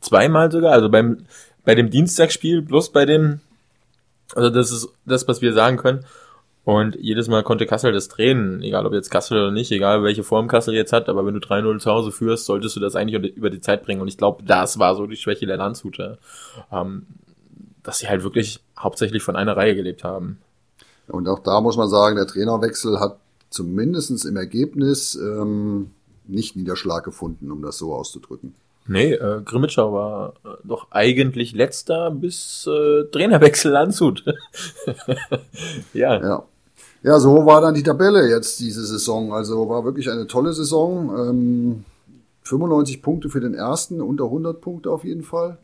[0.00, 0.72] Zweimal sogar.
[0.72, 1.26] Also beim
[1.64, 3.40] bei dem Dienstagsspiel plus bei dem
[4.34, 6.04] also das ist das, was wir sagen können.
[6.64, 10.22] Und jedes Mal konnte Kassel das drehen, egal ob jetzt Kassel oder nicht, egal welche
[10.22, 13.34] Form Kassel jetzt hat, aber wenn du 3-0 zu Hause führst, solltest du das eigentlich
[13.34, 14.00] über die Zeit bringen.
[14.00, 16.18] Und ich glaube, das war so die Schwäche der Landshuter,
[16.70, 17.06] ähm,
[17.82, 20.38] dass sie halt wirklich hauptsächlich von einer Reihe gelebt haben.
[21.08, 23.18] Und auch da muss man sagen, der Trainerwechsel hat
[23.50, 25.90] zumindestens im Ergebnis ähm,
[26.28, 28.54] nicht Niederschlag gefunden, um das so auszudrücken.
[28.86, 34.24] Nee, äh, Grimmitschau war äh, doch eigentlich letzter bis äh, Trainerwechsel Landshut.
[35.92, 36.20] ja.
[36.20, 36.44] ja.
[37.02, 39.32] Ja, so war dann die Tabelle jetzt diese Saison.
[39.32, 41.10] Also war wirklich eine tolle Saison.
[41.18, 41.84] Ähm,
[42.44, 45.58] 95 Punkte für den ersten, unter 100 Punkte auf jeden Fall.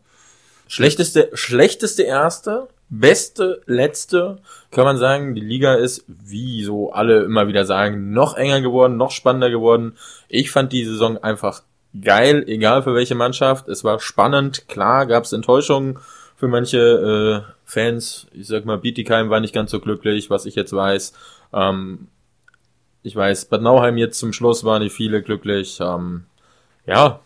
[0.66, 4.38] Schlechteste, schlechteste erste, beste letzte,
[4.70, 5.34] kann man sagen.
[5.34, 9.94] Die Liga ist, wie so alle immer wieder sagen, noch enger geworden, noch spannender geworden.
[10.28, 11.62] Ich fand die Saison einfach
[12.00, 13.68] geil, egal für welche Mannschaft.
[13.68, 15.98] Es war spannend, klar gab es Enttäuschungen
[16.38, 18.28] für manche äh, Fans.
[18.32, 21.12] Ich sag mal, Bietigheim war nicht ganz so glücklich, was ich jetzt weiß.
[21.52, 22.06] Ähm,
[23.02, 25.78] ich weiß, Bad Nauheim jetzt zum Schluss waren die viele glücklich.
[25.80, 26.24] Ähm,
[26.86, 27.20] ja,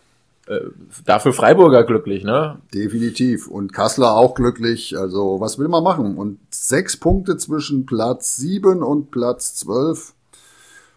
[0.47, 0.61] äh,
[1.05, 2.59] dafür Freiburger glücklich, ne?
[2.73, 3.47] Definitiv.
[3.47, 4.97] Und Kassler auch glücklich.
[4.97, 6.17] Also, was will man machen?
[6.17, 10.13] Und sechs Punkte zwischen Platz sieben und Platz zwölf.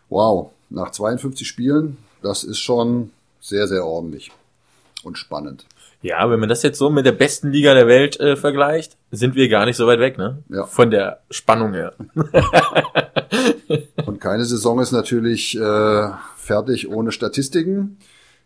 [0.09, 4.33] Wow, nach 52 Spielen, das ist schon sehr, sehr ordentlich
[5.05, 5.67] und spannend.
[6.07, 9.35] Ja, wenn man das jetzt so mit der besten Liga der Welt äh, vergleicht, sind
[9.35, 10.39] wir gar nicht so weit weg, ne?
[10.49, 10.65] Ja.
[10.65, 11.95] Von der Spannung her.
[14.07, 17.99] und keine Saison ist natürlich äh, fertig ohne Statistiken.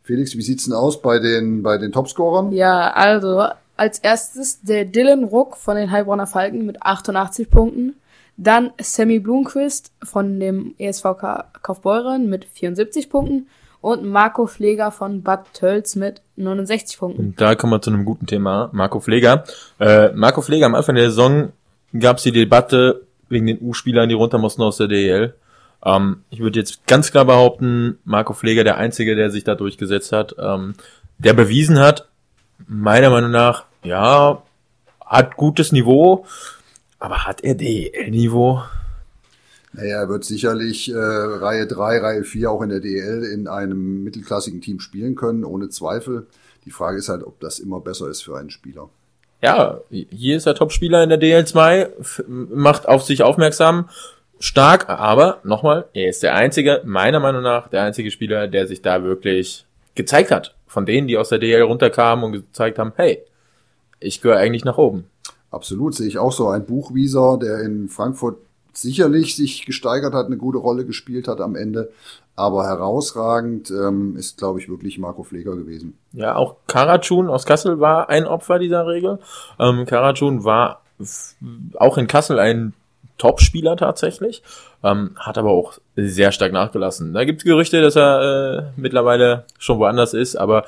[0.02, 2.50] Felix, wie sieht's denn aus bei den bei den Topscorern?
[2.52, 3.44] Ja, also
[3.76, 7.94] als erstes der Dylan Ruck von den Heilbronner Falken mit 88 Punkten.
[8.38, 13.48] Dann Sammy Blumquist von dem ESVK Kaufbeuren mit 74 Punkten
[13.80, 17.20] und Marco Pfleger von Bad Tölz mit 69 Punkten.
[17.20, 18.70] Und da kommen wir zu einem guten Thema.
[18.72, 19.44] Marco Pfleger.
[19.78, 21.52] Äh, Marco Pfleger am Anfang der Saison
[21.98, 25.34] gab es die Debatte wegen den U-Spielern, die runter mussten aus der DEL.
[25.84, 30.12] Ähm, ich würde jetzt ganz klar behaupten, Marco Pfleger der Einzige, der sich da durchgesetzt
[30.12, 30.74] hat, ähm,
[31.18, 32.08] der bewiesen hat,
[32.66, 34.42] meiner Meinung nach, ja,
[35.04, 36.26] hat gutes Niveau,
[36.98, 38.62] aber hat er DEL-Niveau?
[39.72, 44.02] Naja, er wird sicherlich äh, Reihe 3, Reihe 4 auch in der DL in einem
[44.02, 46.26] mittelklassigen Team spielen können, ohne Zweifel.
[46.64, 48.88] Die Frage ist halt, ob das immer besser ist für einen Spieler.
[49.42, 53.88] Ja, hier ist er Topspieler in der DL2, macht auf sich aufmerksam,
[54.38, 58.82] stark, aber nochmal, er ist der einzige, meiner Meinung nach, der einzige Spieler, der sich
[58.82, 60.54] da wirklich gezeigt hat.
[60.66, 63.22] Von denen, die aus der DL runterkamen und gezeigt haben, hey,
[63.98, 65.06] ich gehöre eigentlich nach oben.
[65.50, 66.48] Absolut, sehe ich auch so.
[66.48, 68.38] Ein Buchwieser, der in Frankfurt
[68.72, 71.90] sicherlich sich gesteigert hat, eine gute Rolle gespielt hat am Ende.
[72.36, 75.98] Aber herausragend ähm, ist, glaube ich, wirklich Marco Pfleger gewesen.
[76.12, 79.18] Ja, auch Karatschun aus Kassel war ein Opfer dieser Regel.
[79.58, 80.80] Ähm, Karatschun war
[81.74, 82.72] auch in Kassel ein
[83.18, 84.42] Top-Spieler tatsächlich,
[84.82, 87.12] ähm, hat aber auch sehr stark nachgelassen.
[87.12, 90.64] Da gibt es Gerüchte, dass er äh, mittlerweile schon woanders ist, aber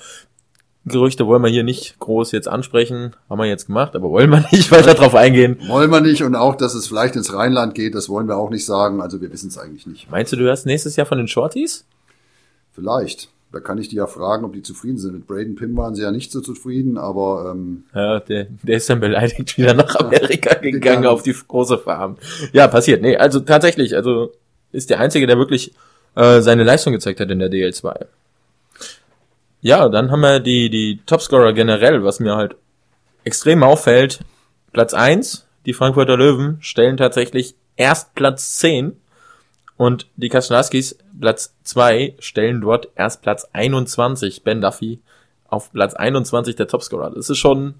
[0.84, 3.14] Gerüchte wollen wir hier nicht groß jetzt ansprechen.
[3.30, 5.58] Haben wir jetzt gemacht, aber wollen wir nicht weiter drauf eingehen.
[5.68, 8.50] Wollen wir nicht und auch, dass es vielleicht ins Rheinland geht, das wollen wir auch
[8.50, 9.00] nicht sagen.
[9.00, 10.10] Also wir wissen es eigentlich nicht.
[10.10, 11.84] Meinst du, du hörst nächstes Jahr von den Shorties?
[12.72, 13.28] Vielleicht.
[13.52, 15.12] Da kann ich die ja fragen, ob die zufrieden sind.
[15.12, 18.88] Mit Braden Pim waren sie ja nicht so zufrieden, aber ähm, ja, der, der ist
[18.88, 22.16] dann beleidigt wieder nach Amerika gegangen auf die große Farm.
[22.54, 23.02] Ja, passiert.
[23.02, 24.32] Nee, also tatsächlich, also
[24.72, 25.74] ist der Einzige, der wirklich
[26.14, 28.06] äh, seine Leistung gezeigt hat in der DL2.
[29.62, 32.56] Ja, dann haben wir die, die Topscorer generell, was mir halt
[33.24, 34.20] extrem auffällt.
[34.72, 38.96] Platz eins die Frankfurter Löwen, stellen tatsächlich erst Platz zehn
[39.76, 44.42] und die Kaschnaskis, Platz zwei stellen dort erst Platz 21.
[44.42, 45.00] Ben Duffy
[45.48, 47.10] auf Platz 21 der Topscorer.
[47.10, 47.74] Das ist schon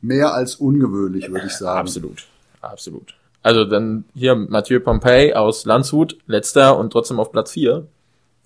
[0.00, 1.80] mehr als ungewöhnlich, würde ich sagen.
[1.80, 2.26] Absolut,
[2.60, 3.14] absolut.
[3.42, 7.86] Also dann hier Mathieu Pompey aus Landshut, letzter und trotzdem auf Platz vier.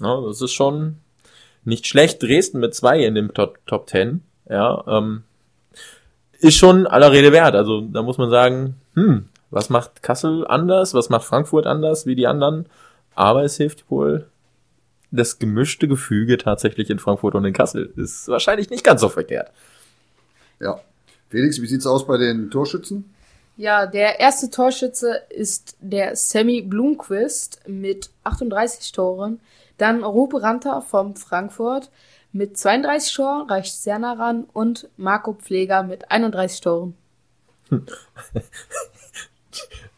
[0.01, 0.97] Ja, das ist schon
[1.64, 2.22] nicht schlecht.
[2.22, 4.22] Dresden mit zwei in dem Top, Top 10.
[4.48, 5.22] Ja, ähm,
[6.38, 7.55] ist schon aller Rede wert.
[7.55, 10.94] Also da muss man sagen, hm, was macht Kassel anders?
[10.94, 12.66] Was macht Frankfurt anders wie die anderen?
[13.14, 14.27] Aber es hilft wohl
[15.11, 17.92] das gemischte Gefüge tatsächlich in Frankfurt und in Kassel.
[17.96, 19.53] Ist wahrscheinlich nicht ganz so verkehrt.
[20.59, 20.81] Ja.
[21.29, 23.12] Felix, wie sieht's aus bei den Torschützen?
[23.57, 29.40] Ja, der erste Torschütze ist der Sammy Blumquist mit 38 Toren.
[29.79, 31.91] Dann Rupe Ranta vom Frankfurt
[32.33, 34.45] mit 32 Toren, reicht sehr nah ran.
[34.53, 36.95] Und Marco Pfleger mit 31 Toren.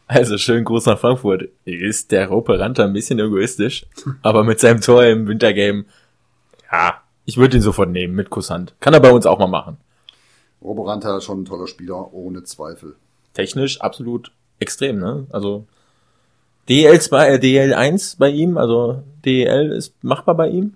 [0.07, 1.49] Also schön Gruß nach Frankfurt.
[1.65, 3.87] Ist der Rupe Ranta ein bisschen egoistisch,
[4.21, 5.85] aber mit seinem Tor im Wintergame,
[6.71, 8.75] ja, ich würde ihn sofort nehmen mit Kusshand.
[8.79, 9.77] Kann er bei uns auch mal machen.
[10.61, 12.95] Rupe Ranta ist schon ein toller Spieler, ohne Zweifel.
[13.33, 15.25] Technisch absolut extrem, ne?
[15.31, 15.65] Also
[16.69, 20.75] DL2, äh, DL1 bei ihm, also DL ist machbar bei ihm.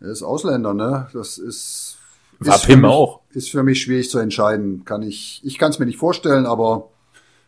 [0.00, 1.08] Er ist Ausländer, ne?
[1.12, 1.98] Das ist.
[2.38, 3.20] War Pim auch.
[3.30, 4.84] Ist für mich schwierig zu entscheiden.
[4.84, 6.90] Kann ich, ich kann es mir nicht vorstellen, aber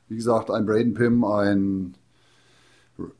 [0.08, 1.94] wie gesagt, ein Braden Pim, ein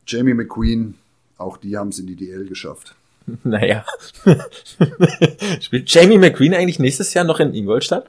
[0.07, 0.95] Jamie McQueen,
[1.37, 2.95] auch die haben es in die DL geschafft.
[3.45, 3.85] Naja.
[5.61, 8.09] Spielt Jamie McQueen eigentlich nächstes Jahr noch in Ingolstadt?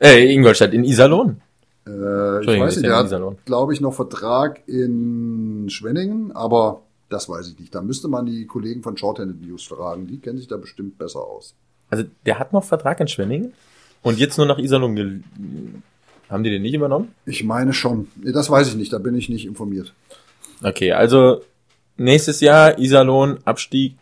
[0.00, 1.42] Äh, Ingolstadt, in Iserlohn.
[1.86, 7.48] Äh, ich weiß nicht, der hat, glaube ich, noch Vertrag in Schwenningen, aber das weiß
[7.48, 7.74] ich nicht.
[7.74, 10.06] Da müsste man die Kollegen von Shorthanded News fragen.
[10.06, 11.54] Die kennen sich da bestimmt besser aus.
[11.90, 13.52] Also der hat noch Vertrag in Schwenningen
[14.02, 15.24] und jetzt nur nach Iserlohn.
[16.28, 17.14] Haben die den nicht übernommen?
[17.24, 18.08] Ich meine schon.
[18.16, 19.94] Das weiß ich nicht, da bin ich nicht informiert.
[20.62, 21.42] Okay, also
[21.96, 23.96] nächstes Jahr Iserlohn, Abstieg,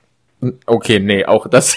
[0.67, 1.77] Okay, nee, auch das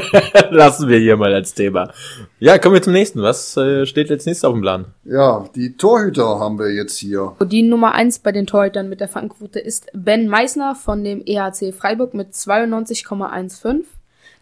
[0.50, 1.92] lassen wir hier mal als Thema.
[2.40, 3.22] Ja, kommen wir zum nächsten.
[3.22, 4.86] Was äh, steht als nächstes auf dem Plan?
[5.04, 7.36] Ja, die Torhüter haben wir jetzt hier.
[7.40, 11.72] Die Nummer eins bei den Torhütern mit der Fangquote ist Ben Meisner von dem EHC
[11.72, 13.84] Freiburg mit 92,15.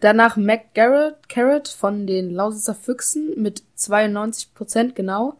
[0.01, 5.35] Danach Mac Garrett, Carrot von den Lausitzer Füchsen mit 92 Prozent genau.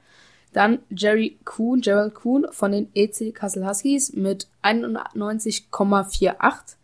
[0.53, 6.77] Dann Jerry Kuhn, Gerald Kuhn von den EC Kassel Huskies mit 91,48.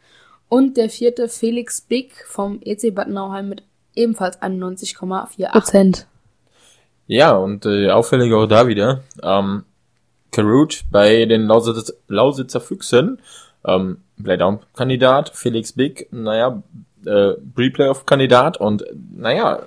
[0.54, 3.64] Und der vierte Felix Big vom EC Bad Nauheim mit
[3.96, 6.06] ebenfalls 91,4 Prozent.
[7.08, 9.64] Ja, und äh, auffällig auch da wieder, ähm,
[10.30, 13.20] Karut bei den Lausitzer, Lausitzer Füchsen,
[13.66, 16.62] ähm, Playdown-Kandidat, Felix Big, naja,
[17.04, 19.60] äh, Pre-Playoff-Kandidat und naja,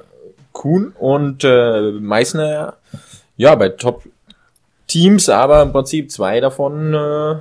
[0.54, 2.78] Kuhn und äh, Meißner,
[3.36, 7.36] ja, bei Top-Teams, aber im Prinzip zwei davon äh,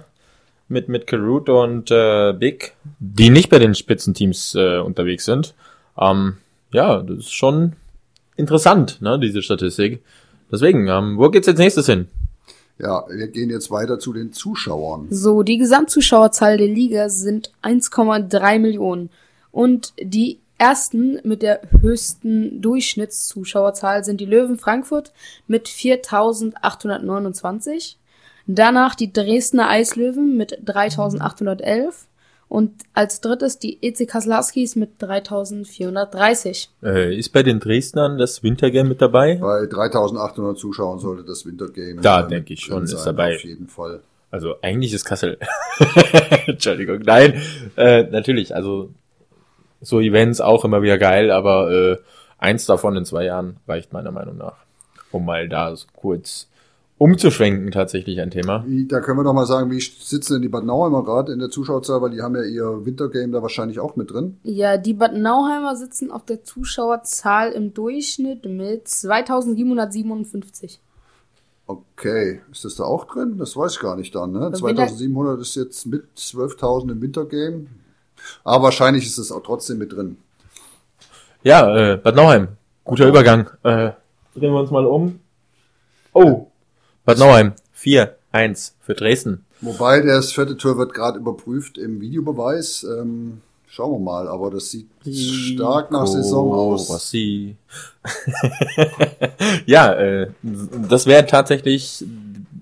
[0.69, 5.55] mit, mit Karut und äh, Big, die nicht bei den Spitzenteams äh, unterwegs sind.
[5.99, 6.39] Ähm,
[6.73, 7.75] ja, das ist schon
[8.37, 10.03] interessant, ne, diese Statistik.
[10.51, 12.09] Deswegen, ähm, wo geht's jetzt nächstes hin?
[12.79, 15.07] Ja, wir gehen jetzt weiter zu den Zuschauern.
[15.11, 19.09] So, die Gesamtzuschauerzahl der Liga sind 1,3 Millionen.
[19.51, 25.13] Und die ersten mit der höchsten Durchschnittszuschauerzahl sind die Löwen Frankfurt
[25.47, 27.97] mit 4829.
[28.47, 32.07] Danach die Dresdner Eislöwen mit 3811
[32.49, 36.71] und als drittes die EC Kaslaskis mit 3430.
[36.83, 39.37] Äh, ist bei den Dresdnern das Wintergame mit dabei?
[39.37, 43.35] Bei 3800 Zuschauern sollte das Wintergame Da denke ich schon, ist dabei.
[43.35, 44.01] Auf jeden Fall.
[44.31, 45.39] Also eigentlich ist Kassel.
[46.47, 47.01] Entschuldigung.
[47.05, 47.41] Nein,
[47.77, 48.91] äh, natürlich, also
[49.81, 51.97] so Events auch immer wieder geil, aber äh,
[52.39, 54.57] eins davon in zwei Jahren reicht meiner Meinung nach.
[55.11, 56.49] Um mal da so kurz
[56.99, 58.65] umzuschwenken tatsächlich ein Thema.
[58.89, 61.51] Da können wir doch mal sagen, wie sitzen denn die Bad Nauheimer gerade in der
[61.51, 64.39] Zuschauerzahl, weil die haben ja ihr Wintergame da wahrscheinlich auch mit drin.
[64.45, 70.81] Ja, die Bad Nauheimer sitzen auf der Zuschauerzahl im Durchschnitt mit 2757.
[71.67, 73.39] Okay, ist das da auch drin?
[73.39, 74.53] Das weiß ich gar nicht dann, ne?
[74.53, 77.67] 2700 ist jetzt mit 12.000 im Wintergame.
[78.45, 80.17] Aber wahrscheinlich ist es auch trotzdem mit drin.
[81.43, 82.49] Ja, äh, Bad Nauheim.
[82.85, 83.51] Guter Übergang.
[83.65, 83.91] Äh,
[84.35, 85.19] drehen wir uns mal um.
[86.13, 86.47] Oh,
[87.07, 87.53] Bad Nauheim.
[87.79, 89.45] 4-1 für Dresden.
[89.61, 92.83] Wobei das vierte Tor wird gerade überprüft im Videobeweis.
[92.83, 97.15] Ähm, schauen wir mal, aber das sieht stark nach Saison aus.
[99.67, 102.05] Ja, äh, das wäre tatsächlich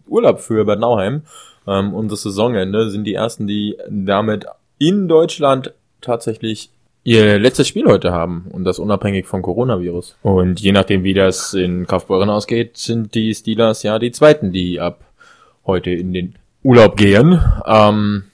[0.06, 1.22] Urlaub für Bad Nauheim.
[1.66, 4.44] Ähm, unser Saisonende sind die ersten, die damit
[4.78, 6.70] in Deutschland tatsächlich
[7.04, 10.16] ihr letztes Spiel heute haben und das unabhängig vom Coronavirus.
[10.22, 14.80] Und je nachdem, wie das in Kaufbeuren ausgeht, sind die Steelers ja die zweiten, die
[14.80, 15.04] ab
[15.66, 17.40] heute in den Urlaub gehen.
[17.66, 18.24] Ähm,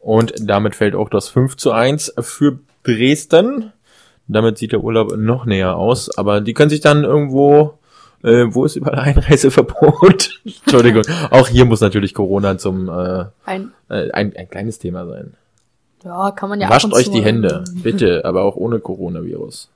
[0.00, 3.72] und damit fällt auch das 5 zu 1 für Dresden.
[4.26, 7.78] Damit sieht der Urlaub noch näher aus, aber die können sich dann irgendwo
[8.22, 10.40] äh, wo ist überall Einreiseverbot?
[10.44, 11.04] Entschuldigung.
[11.30, 15.34] Auch hier muss natürlich Corona zum äh, ein, äh, ein, ein kleines Thema sein.
[16.04, 19.68] Ja, kann man ja Wascht euch die Hände, bitte, aber auch ohne Coronavirus.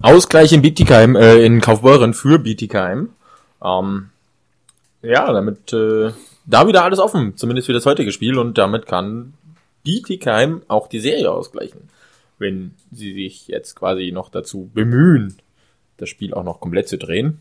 [0.00, 3.10] Ausgleich in Bietigheim, äh, in Kaufbeuren für Bietigheim.
[3.62, 4.10] Ähm,
[5.02, 6.12] ja, damit äh,
[6.46, 9.34] da wieder alles offen, zumindest für das heutige Spiel und damit kann
[9.82, 11.88] Bietigheim auch die Serie ausgleichen,
[12.38, 15.36] wenn sie sich jetzt quasi noch dazu bemühen,
[15.96, 17.40] das Spiel auch noch komplett zu drehen.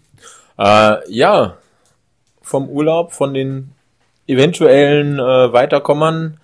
[0.58, 1.58] Äh, ja,
[2.42, 3.72] vom Urlaub, von den
[4.28, 6.40] eventuellen äh, Weiterkommern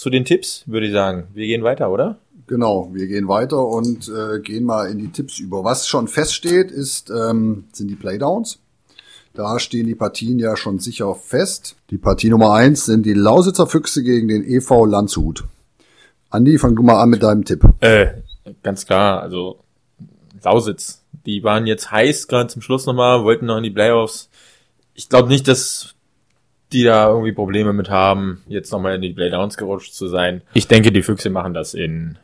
[0.00, 1.28] zu den Tipps, würde ich sagen.
[1.34, 2.18] Wir gehen weiter, oder?
[2.46, 5.62] Genau, wir gehen weiter und äh, gehen mal in die Tipps über.
[5.62, 8.58] Was schon feststeht, ist, ähm, sind die Playdowns.
[9.34, 11.76] Da stehen die Partien ja schon sicher fest.
[11.90, 15.44] Die Partie Nummer eins sind die Lausitzer Füchse gegen den EV Landshut.
[16.30, 17.62] Andi, fang du mal an mit deinem Tipp.
[17.80, 18.08] Äh,
[18.62, 19.60] ganz klar, also
[20.42, 21.04] Lausitz.
[21.26, 24.30] Die waren jetzt heiß, gerade zum Schluss nochmal, wollten noch in die Playoffs.
[24.94, 25.94] Ich glaube nicht, dass
[26.72, 30.42] die da irgendwie Probleme mit haben, jetzt nochmal in die Playdowns gerutscht zu sein.
[30.54, 32.18] Ich denke, die Füchse machen das in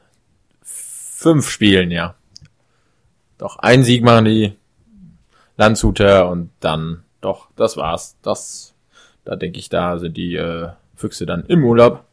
[0.62, 2.14] fünf Spielen, ja.
[3.38, 4.52] Doch, ein Sieg machen die
[5.56, 8.16] Landshuter und dann, doch, das war's.
[8.22, 8.74] Das,
[9.24, 12.04] da denke ich, da sind die äh, Füchse dann im Urlaub.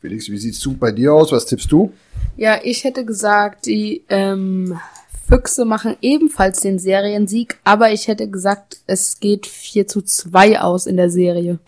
[0.00, 1.32] Felix, wie sieht's du bei dir aus?
[1.32, 1.92] Was tippst du?
[2.36, 4.78] Ja, ich hätte gesagt, die ähm,
[5.26, 10.86] Füchse machen ebenfalls den Seriensieg, aber ich hätte gesagt, es geht 4 zu 2 aus
[10.86, 11.58] in der Serie.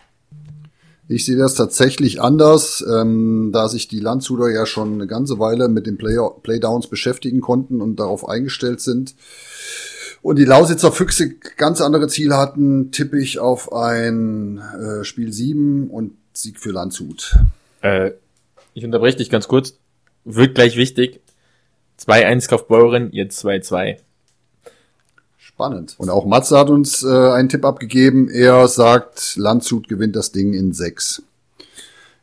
[1.09, 5.69] Ich sehe das tatsächlich anders, ähm, da sich die Landshuter ja schon eine ganze Weile
[5.69, 9.15] mit den Play Playdowns beschäftigen konnten und darauf eingestellt sind.
[10.21, 15.89] Und die Lausitzer Füchse ganz andere Ziele hatten, tippe ich auf ein äh, Spiel 7
[15.89, 17.37] und Sieg für Landshut.
[17.81, 18.11] Äh,
[18.73, 19.75] ich unterbreche dich ganz kurz.
[20.25, 21.21] Wird gleich wichtig.
[21.99, 23.97] 2-1 Kaufbeuren, jetzt 2-2.
[25.37, 25.95] Spannend.
[25.97, 28.29] Und auch Matze hat uns äh, einen Tipp abgegeben.
[28.29, 31.23] Er sagt, Landshut gewinnt das Ding in 6.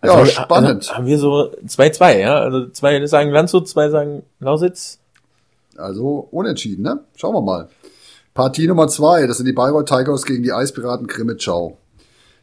[0.04, 0.94] Ja, also, spannend.
[0.94, 2.38] Haben wir so 2-2, ja?
[2.38, 4.98] Also zwei sagen Landshut, zwei sagen Lausitz.
[5.76, 7.00] Also unentschieden, ne?
[7.16, 7.68] Schauen wir mal.
[8.34, 11.78] Partie Nummer zwei, das sind die Bayreuth Tigers gegen die Eispiraten Krimitschau.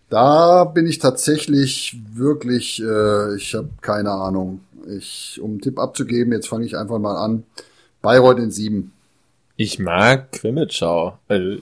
[0.10, 4.62] Da bin ich tatsächlich wirklich, äh, ich habe keine Ahnung.
[4.88, 7.44] Ich, um einen Tipp abzugeben, jetzt fange ich einfach mal an.
[8.02, 8.94] Bayreuth in sieben.
[9.56, 11.18] Ich mag Krimitschau.
[11.28, 11.62] Also,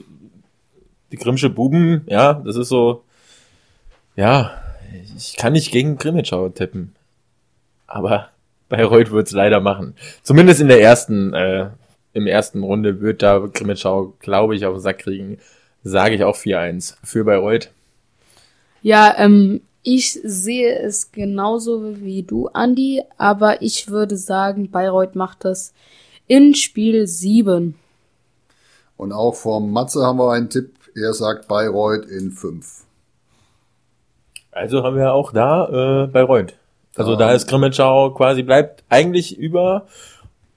[1.12, 3.02] die Grimmsche Buben, ja, das ist so,
[4.16, 4.62] ja,
[5.16, 6.94] ich kann nicht gegen Krimitschau tippen.
[7.86, 8.28] Aber
[8.68, 9.94] Bayreuth wird's leider machen.
[10.22, 11.70] Zumindest in der ersten, äh,
[12.12, 15.38] im ersten Runde wird da Krimitschau, glaube ich, auf den Sack kriegen.
[15.82, 17.70] Sage ich auch 4-1 für Bayreuth.
[18.82, 25.44] Ja, ähm, ich sehe es genauso wie du, Andi, aber ich würde sagen, Bayreuth macht
[25.44, 25.72] das
[26.26, 27.74] in Spiel 7.
[28.96, 30.74] Und auch vom Matze haben wir einen Tipp.
[30.94, 32.84] Er sagt Bayreuth in 5.
[34.52, 36.54] Also haben wir auch da äh, Bayreuth.
[36.96, 39.86] Also da ist Grimmitschau quasi bleibt eigentlich über.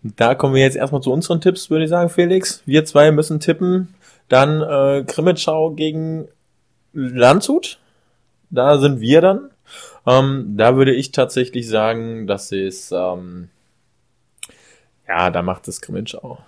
[0.01, 2.61] Da kommen wir jetzt erstmal zu unseren Tipps, würde ich sagen, Felix.
[2.65, 3.93] Wir zwei müssen tippen.
[4.27, 6.27] Dann äh, Grimmitschau gegen
[6.91, 7.79] Landshut
[8.53, 9.49] da sind wir dann.
[10.05, 13.49] Ähm, da würde ich tatsächlich sagen, dass es, ähm,
[15.07, 16.39] ja, da macht es Grimmitschau.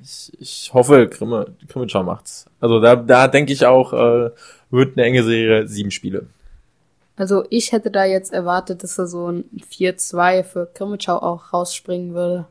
[0.00, 2.46] Ich, ich hoffe, Grimme, Grimmitschau macht's.
[2.60, 4.30] Also da, da denke ich auch, äh,
[4.70, 6.26] wird eine enge Serie, sieben Spiele.
[7.16, 12.14] Also ich hätte da jetzt erwartet, dass er so ein 4-2 für Grimmitschau auch rausspringen
[12.14, 12.46] würde.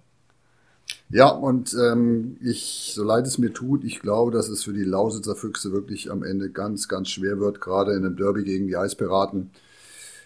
[1.09, 4.83] Ja, und ähm, ich, so leid es mir tut, ich glaube, dass es für die
[4.83, 8.75] Lausitzer Füchse wirklich am Ende ganz, ganz schwer wird, gerade in einem Derby gegen die
[8.75, 9.51] Eispiraten.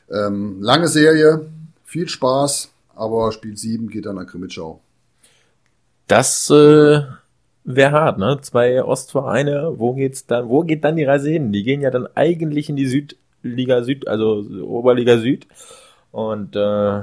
[0.09, 1.45] Ähm, lange Serie,
[1.85, 4.81] viel Spaß, aber Spiel 7 geht dann an Krimitschau.
[6.07, 7.03] Das äh,
[7.63, 8.39] wäre hart, ne?
[8.41, 11.51] Zwei Ostvereine, wo geht's dann, wo geht dann die Reise hin?
[11.53, 15.47] Die gehen ja dann eigentlich in die Südliga Süd, also Oberliga Süd.
[16.11, 17.01] Und äh,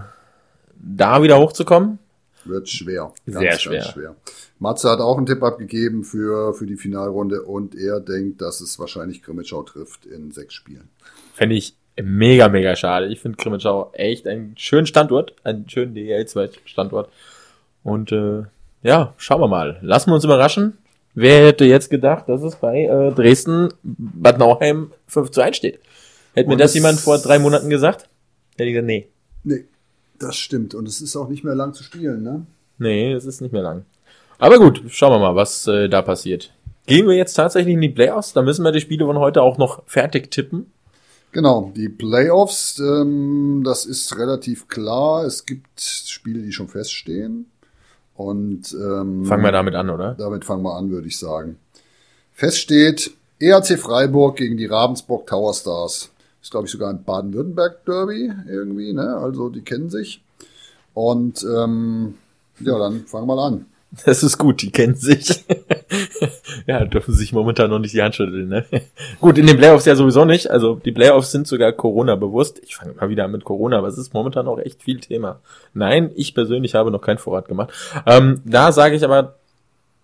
[0.75, 1.99] da wieder hochzukommen,
[2.49, 3.13] wird schwer.
[3.27, 3.81] Ganz, Sehr schwer.
[3.81, 4.17] Ganz schwer.
[4.59, 8.79] Matze hat auch einen Tipp abgegeben für, für die Finalrunde und er denkt, dass es
[8.79, 10.89] wahrscheinlich Grimmitschau trifft in sechs Spielen.
[11.35, 13.07] Fände ich mega, mega schade.
[13.07, 17.11] Ich finde Grimmitschau echt einen schönen Standort, einen schönen DEL-2-Standort.
[17.83, 18.43] Und äh,
[18.83, 19.79] ja, schauen wir mal.
[19.83, 20.79] Lassen wir uns überraschen.
[21.15, 25.81] Wer hätte jetzt gedacht, dass es bei äh, Dresden Bad Nauheim 5 zu 1 steht?
[26.35, 28.09] Hätte mir das jemand vor drei Monaten gesagt?
[28.57, 29.09] Hätte ich gesagt, nee.
[29.43, 29.65] Nee,
[30.19, 30.75] das stimmt.
[30.75, 32.47] Und es ist auch nicht mehr lang zu spielen, ne?
[32.79, 33.85] Nee, es ist nicht mehr lang.
[34.39, 36.53] Aber gut, schauen wir mal, was äh, da passiert.
[36.87, 38.33] Gehen wir jetzt tatsächlich in die Playoffs?
[38.33, 40.73] Da müssen wir die Spiele von heute auch noch fertig tippen.
[41.33, 45.25] Genau, die Playoffs, ähm, das ist relativ klar.
[45.25, 47.47] Es gibt Spiele, die schon feststehen.
[48.15, 50.15] Und ähm, fangen wir damit an, oder?
[50.15, 51.59] Damit fangen wir an, würde ich sagen.
[52.33, 56.11] Fest steht ERC Freiburg gegen die Ravensburg Tower Stars.
[56.49, 59.19] Ist, glaube ich, sogar ein Baden-Württemberg-Derby irgendwie, ne?
[59.19, 60.23] Also die kennen sich.
[60.95, 62.15] Und ähm,
[62.61, 63.67] ja, dann fangen wir mal an.
[64.07, 65.45] Das ist gut, die kennen sich.
[66.67, 68.65] ja, dürfen sich momentan noch nicht die Hand schütteln, ne?
[69.21, 70.51] gut, in den Playoffs ja sowieso nicht.
[70.51, 72.63] Also die Playoffs sind sogar Corona bewusst.
[72.65, 75.41] Ich fange mal wieder an mit Corona, aber es ist momentan auch echt viel Thema.
[75.75, 77.75] Nein, ich persönlich habe noch keinen Vorrat gemacht.
[78.07, 79.35] Ähm, da sage ich aber,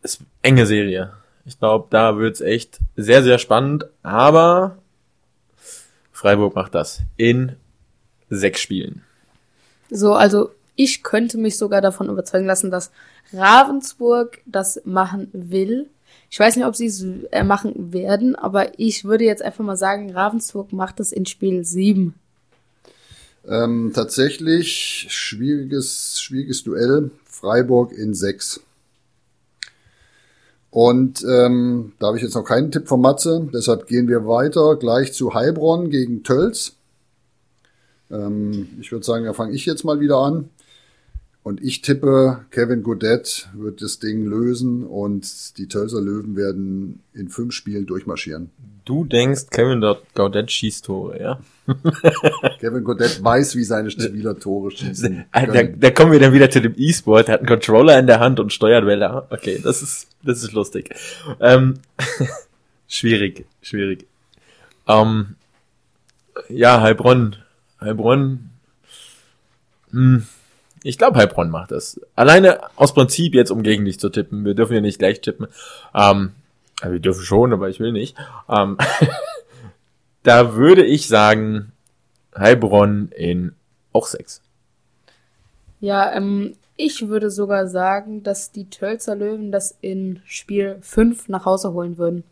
[0.03, 1.15] es ist enge Serie.
[1.47, 3.87] Ich glaube, da wird's echt sehr, sehr spannend.
[4.03, 4.77] Aber
[6.15, 7.57] Freiburg macht das in
[8.31, 9.03] sechs Spielen.
[9.91, 12.93] So, also ich könnte mich sogar davon überzeugen lassen, dass
[13.33, 15.91] Ravensburg das machen will.
[16.31, 19.77] Ich weiß nicht, ob sie es äh, machen werden, aber ich würde jetzt einfach mal
[19.77, 22.15] sagen, Ravensburg macht es in Spiel 7.
[23.47, 27.11] Ähm, tatsächlich schwieriges, schwieriges Duell.
[27.25, 28.61] Freiburg in 6.
[30.75, 34.75] Und ähm, da habe ich jetzt noch keinen Tipp von Matze, deshalb gehen wir weiter
[34.75, 36.73] gleich zu Heilbronn gegen Tölz.
[38.11, 40.51] Ähm, ich würde sagen, da fange ich jetzt mal wieder an.
[41.45, 47.29] Und ich tippe, Kevin Godet wird das Ding lösen und die Tölzer Löwen werden in
[47.29, 48.51] fünf Spielen durchmarschieren.
[48.87, 49.85] Du denkst, Kevin
[50.15, 51.39] Godet schießt Tore, ja?
[52.61, 55.27] Kevin Godet weiß, wie seine Spieler Tore schießen.
[55.33, 57.29] Da, da, kommen wir dann wieder zu dem E-Sport.
[57.29, 59.27] Er hat einen Controller in der Hand und steuert Welle.
[59.29, 60.95] Okay, das ist, das ist lustig.
[61.41, 61.75] Ähm,
[62.89, 64.07] schwierig, schwierig.
[64.89, 65.35] Ähm,
[66.49, 67.37] ja, Heilbronn.
[67.83, 68.49] Heilbronn.
[69.91, 70.25] Hm
[70.85, 71.99] ich glaube, Heilbronn macht das.
[72.15, 74.45] Alleine aus Prinzip jetzt, um gegen dich zu tippen.
[74.45, 75.47] Wir dürfen ja nicht gleich tippen.
[75.95, 76.33] Ähm,
[76.83, 78.17] wir dürfen schon, aber ich will nicht.
[78.51, 78.77] Ähm,
[80.23, 81.73] da würde ich sagen,
[82.37, 83.55] Heilbronn in
[83.95, 84.43] auch sechs.
[85.81, 91.47] Ja, ähm, ich würde sogar sagen, dass die Tölzer Löwen das in Spiel 5 nach
[91.47, 92.25] Hause holen würden.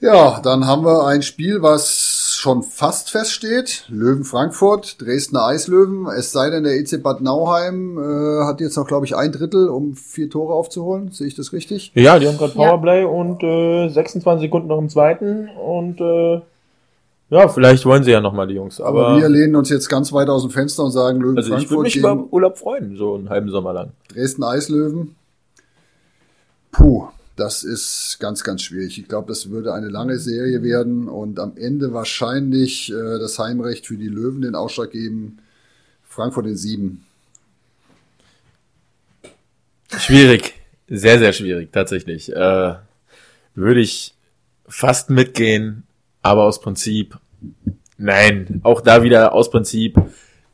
[0.00, 3.84] Ja, dann haben wir ein Spiel, was schon fast feststeht.
[3.88, 6.06] Löwen Frankfurt, Dresdner Eislöwen.
[6.06, 9.68] Es sei denn, der EC Bad Nauheim äh, hat jetzt noch, glaube ich, ein Drittel,
[9.68, 11.10] um vier Tore aufzuholen.
[11.10, 11.90] Sehe ich das richtig?
[11.94, 13.08] Ja, die haben gerade Powerplay ja.
[13.08, 15.48] und äh, 26 Sekunden noch im zweiten.
[15.48, 16.42] Und äh,
[17.30, 18.80] ja, vielleicht wollen sie ja nochmal die Jungs.
[18.80, 21.50] Aber, aber, wir lehnen uns jetzt ganz weit aus dem Fenster und sagen Löwen also
[21.50, 21.70] Frankfurt.
[21.70, 23.90] Ich würde mich über Urlaub freuen, so einen halben Sommer lang.
[24.12, 25.16] Dresden Eislöwen.
[26.70, 27.08] Puh.
[27.38, 28.98] Das ist ganz, ganz schwierig.
[28.98, 33.86] Ich glaube, das würde eine lange Serie werden und am Ende wahrscheinlich äh, das Heimrecht
[33.86, 35.38] für die Löwen den Ausschlag geben.
[36.02, 37.04] Frankfurt in sieben.
[39.96, 40.54] Schwierig.
[40.88, 42.34] Sehr, sehr schwierig, tatsächlich.
[42.34, 42.74] Äh,
[43.54, 44.14] würde ich
[44.66, 45.84] fast mitgehen,
[46.22, 47.18] aber aus Prinzip,
[47.98, 49.96] nein, auch da wieder aus Prinzip,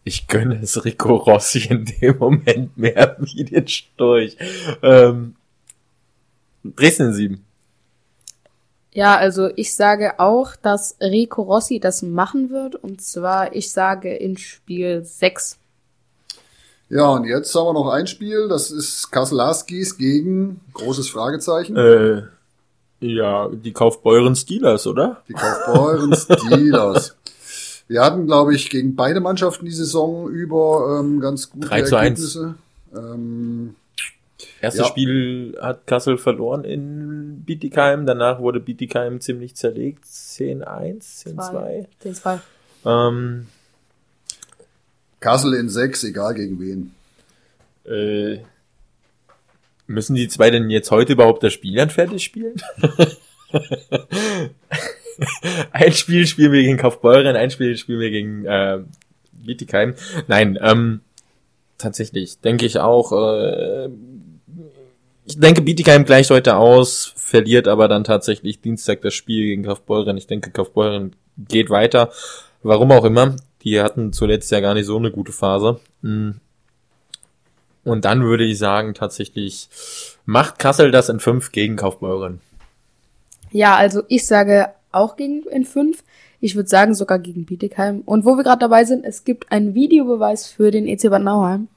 [0.05, 4.37] ich gönne es Rico Rossi in dem Moment mehr wie den Storch.
[4.83, 5.37] Ähm,
[6.65, 7.45] Dresden in sieben.
[8.93, 12.77] Ja, also ich sage auch, dass Rico Rossi das machen wird.
[12.77, 15.59] Und zwar, ich sage in Spiel 6.
[16.91, 18.47] Ja, und jetzt haben wir noch ein Spiel.
[18.49, 21.77] Das ist Kassel-Askis gegen großes Fragezeichen.
[21.77, 22.23] Äh,
[23.01, 25.23] ja, die Kaufbeuren Steelers, oder?
[25.29, 27.17] Die Kaufbeuren Steelers.
[27.89, 31.97] Wir hatten, glaube ich, gegen beide Mannschaften die Saison über ähm, ganz gute 3 zu
[31.97, 32.55] Ergebnisse.
[32.93, 33.05] 1.
[33.05, 33.75] Ähm,
[34.61, 34.89] Erstes ja.
[34.89, 40.05] Spiel hat Kassel verloren in Bietigheim, danach wurde Bietigheim ziemlich zerlegt.
[40.05, 41.87] 10-1, 10-2.
[42.03, 42.41] 10-2.
[42.85, 43.47] Ähm,
[45.21, 46.95] Kassel in 6, egal gegen wen.
[47.87, 48.41] Äh,
[49.87, 52.61] müssen die zwei denn jetzt heute überhaupt das Spiel dann fertig spielen?
[55.71, 58.81] ein Spiel spielen wir gegen Kaufbeuren, ein Spiel spielen wir gegen äh,
[59.33, 59.95] Bietigheim.
[60.27, 61.01] Nein, ähm,
[61.79, 63.89] tatsächlich denke ich auch, äh,
[65.27, 70.17] ich denke, Bietigheim gleicht heute aus, verliert aber dann tatsächlich Dienstag das Spiel gegen Kaufbeuren.
[70.17, 72.11] Ich denke, Kaufbeuren geht weiter.
[72.63, 73.37] Warum auch immer.
[73.63, 75.81] Die hatten zuletzt ja gar nicht so eine gute Phase.
[76.03, 76.41] Hm.
[77.85, 79.69] Und dann würde ich sagen, tatsächlich
[80.25, 82.41] macht Kassel das in fünf gegen Kaufbeuren.
[83.51, 86.03] Ja, also ich sage auch gegen in fünf.
[86.41, 88.03] Ich würde sagen sogar gegen Bietigheim.
[88.05, 91.69] Und wo wir gerade dabei sind, es gibt einen Videobeweis für den EC Bad Nauheim.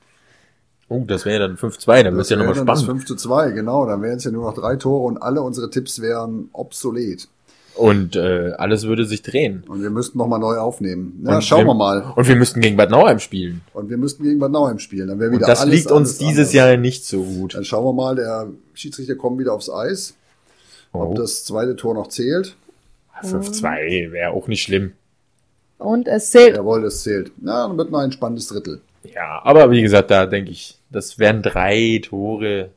[0.89, 2.69] Oh, das wäre dann 5-2, dann ist ja nochmal spannend.
[2.69, 5.41] Das 5 zu 2, genau, dann wären es ja nur noch drei Tore und alle
[5.41, 7.27] unsere Tipps wären obsolet.
[7.75, 9.63] Und äh, alles würde sich drehen.
[9.67, 11.19] Und wir müssten nochmal neu aufnehmen.
[11.21, 12.13] Na, und schauen wir, wir, mal.
[12.15, 13.61] Und wir müssten gegen Bad Nauheim spielen.
[13.73, 15.09] Und wir müssten gegen Bad Nauheim spielen.
[15.09, 16.53] Dann wäre wieder und das alles, liegt uns dieses anders.
[16.53, 17.53] Jahr nicht so gut.
[17.53, 20.15] Dann schauen wir mal, der Schiedsrichter kommt wieder aufs Eis.
[20.91, 21.01] Oh.
[21.01, 22.55] Ob das zweite Tor noch zählt.
[23.21, 24.93] 5-2 wäre auch nicht schlimm.
[25.77, 26.55] Und es zählt.
[26.55, 27.31] Jawohl, es zählt.
[27.37, 28.81] Na, dann wird noch ein spannendes Drittel.
[29.03, 32.69] Ja, aber wie gesagt, da denke ich, das wären drei Tore.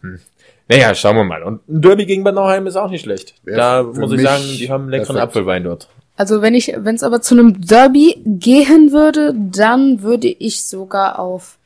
[0.00, 0.20] Hm.
[0.68, 1.42] Naja, schauen wir mal.
[1.42, 3.34] Und ein Derby gegen Bad Nauheim ist auch nicht schlecht.
[3.44, 5.36] Wär da muss ich sagen, die haben einen leckeren perfekt.
[5.36, 5.88] Apfelwein dort.
[6.16, 11.18] Also wenn ich, wenn es aber zu einem Derby gehen würde, dann würde ich sogar
[11.18, 11.58] auf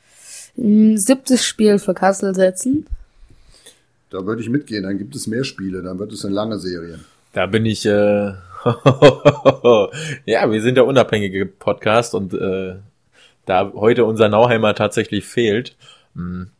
[0.59, 2.87] ein siebtes Spiel für Kassel setzen.
[4.11, 6.99] Da würde ich mitgehen, dann gibt es mehr Spiele, dann wird es eine lange Serie.
[7.33, 7.91] Da bin ich, äh,
[10.27, 12.75] ja, wir sind der unabhängige Podcast und äh,
[13.47, 15.77] da heute unser Nauheimer tatsächlich fehlt,
[16.15, 16.51] hm,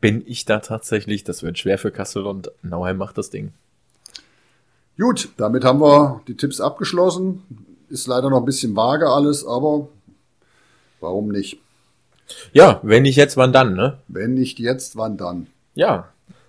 [0.00, 3.52] bin ich da tatsächlich, das wird schwer für Kassel und Nauheim macht das Ding.
[4.98, 7.42] Gut, damit haben wir die Tipps abgeschlossen.
[7.88, 9.88] Ist leider noch ein bisschen vage alles, aber
[11.00, 11.58] warum nicht?
[12.52, 13.98] Ja, wenn nicht jetzt, wann dann, ne?
[14.08, 15.46] Wenn nicht jetzt, wann dann?
[15.74, 16.08] Ja.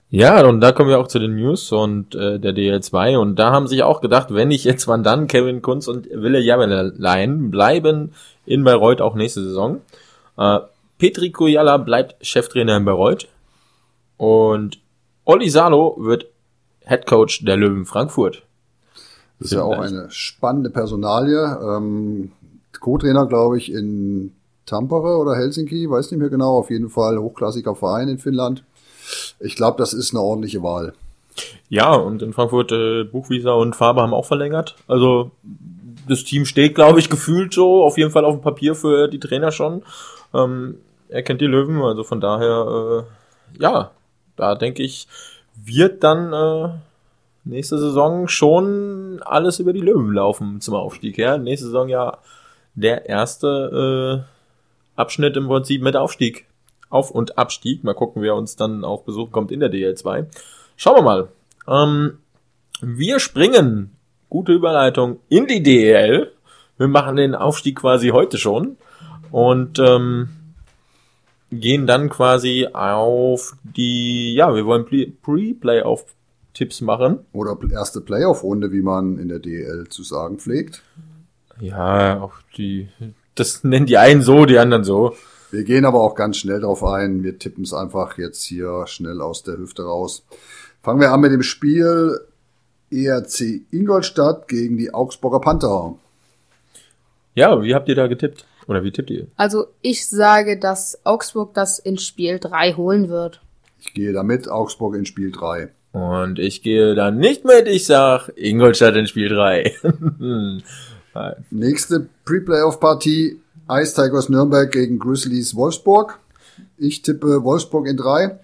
[0.10, 3.52] Ja, und da kommen wir auch zu den News und äh, der DL2 und da
[3.52, 5.28] haben sich auch gedacht, wenn nicht jetzt, wann dann?
[5.28, 8.14] Kevin Kunz und Wille Jabelein bleiben
[8.46, 9.82] in Bayreuth auch nächste Saison.
[10.38, 10.60] Äh,
[10.98, 13.28] Petri Kujala bleibt Cheftrainer in Bayreuth.
[14.18, 14.80] Und
[15.26, 16.28] Olli Salo wird
[16.82, 18.43] Head Coach der Löwen Frankfurt.
[19.39, 21.60] Das ist ja auch eine spannende Personalie.
[21.62, 22.32] Ähm,
[22.80, 24.32] Co-Trainer, glaube ich, in
[24.66, 26.58] Tampere oder Helsinki, weiß nicht mehr genau.
[26.58, 28.64] Auf jeden Fall hochklassiger Verein in Finnland.
[29.39, 30.93] Ich glaube, das ist eine ordentliche Wahl.
[31.68, 34.76] Ja, und in Frankfurt äh, Buchwieser und Faber haben auch verlängert.
[34.88, 35.32] Also
[36.08, 39.20] das Team steht, glaube ich, gefühlt so, auf jeden Fall auf dem Papier für die
[39.20, 39.84] Trainer schon.
[40.34, 40.80] Ähm,
[41.10, 43.91] er kennt die Löwen, also von daher, äh, ja,
[44.36, 45.08] da denke ich,
[45.56, 46.70] wird dann äh,
[47.45, 51.18] nächste Saison schon alles über die Löwen laufen zum Aufstieg.
[51.18, 52.18] Ja, nächste Saison ja
[52.74, 56.45] der erste äh, Abschnitt im Prinzip mit Aufstieg.
[56.89, 57.84] Auf- und Abstieg.
[57.84, 60.28] Mal gucken, wer uns dann auch besuchen kommt in der DL2.
[60.76, 61.28] Schauen wir mal.
[61.68, 62.20] Ähm,
[62.82, 63.95] wir springen
[64.30, 66.32] gute Überleitung in die DEL.
[66.78, 68.78] Wir machen den Aufstieg quasi heute schon
[69.32, 70.30] und ähm,
[71.51, 77.19] gehen dann quasi auf die, ja, wir wollen Pre-Playoff-Tipps machen.
[77.34, 80.84] Oder erste Playoff-Runde, wie man in der DEL zu sagen pflegt.
[81.59, 82.89] Ja, auch die,
[83.36, 85.15] das nennen die einen so, die anderen so.
[85.51, 87.23] Wir gehen aber auch ganz schnell drauf ein.
[87.23, 90.26] Wir tippen es einfach jetzt hier schnell aus der Hüfte raus.
[90.82, 92.19] Fangen wir an mit dem Spiel
[92.96, 95.96] ERC Ingolstadt gegen die Augsburger Panther.
[97.34, 98.46] Ja, wie habt ihr da getippt?
[98.68, 99.28] Oder wie tippt ihr?
[99.36, 103.41] Also ich sage, dass Augsburg das in Spiel 3 holen wird.
[103.80, 105.70] Ich gehe damit Augsburg in Spiel 3.
[105.91, 109.76] Und ich gehe da nicht mit, ich sag Ingolstadt in Spiel 3.
[111.52, 113.39] Nächste Pre-Playoff-Partie
[113.70, 116.20] Ice Tigers Nürnberg gegen Grizzlies Wolfsburg.
[116.78, 118.39] Ich tippe Wolfsburg in 3.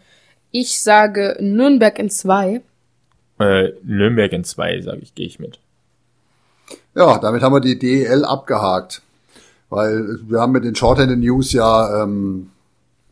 [0.51, 2.61] Ich sage Nürnberg in 2.
[3.41, 5.59] Äh, Nürnberg in zwei, sage ich, gehe ich mit.
[6.95, 9.01] Ja, damit haben wir die DEL abgehakt.
[9.69, 12.49] Weil wir haben mit den Shorthand News ja ähm,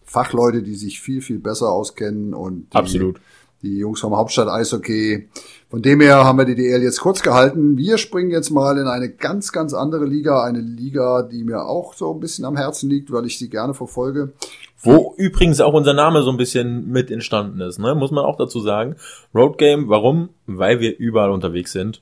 [0.04, 3.22] Fachleute, die sich viel, viel besser auskennen und die, Absolut.
[3.62, 5.28] Die Jungs vom Hauptstadt Eishockey.
[5.70, 7.78] Von dem her haben wir die DL jetzt kurz gehalten.
[7.78, 10.43] Wir springen jetzt mal in eine ganz, ganz andere Liga.
[10.43, 13.74] Eine Liga, die mir auch so ein bisschen am Herzen liegt, weil ich sie gerne
[13.74, 14.34] verfolge.
[14.82, 17.95] Wo übrigens auch unser Name so ein bisschen mit entstanden ist, ne?
[17.95, 18.95] muss man auch dazu sagen.
[19.36, 20.30] Road Game, warum?
[20.47, 21.99] Weil wir überall unterwegs sind,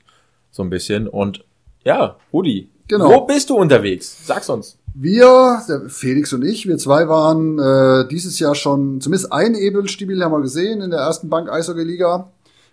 [0.51, 1.07] so ein bisschen.
[1.07, 1.43] Und
[1.83, 3.09] ja, Rudi, genau.
[3.09, 4.25] wo bist du unterwegs?
[4.25, 4.77] Sag's uns.
[4.99, 10.31] Wir, Felix und ich, wir zwei waren äh, dieses Jahr schon, zumindest ein Ebelstiebel haben
[10.31, 12.31] wir gesehen in der ersten Bank Eishockey Liga.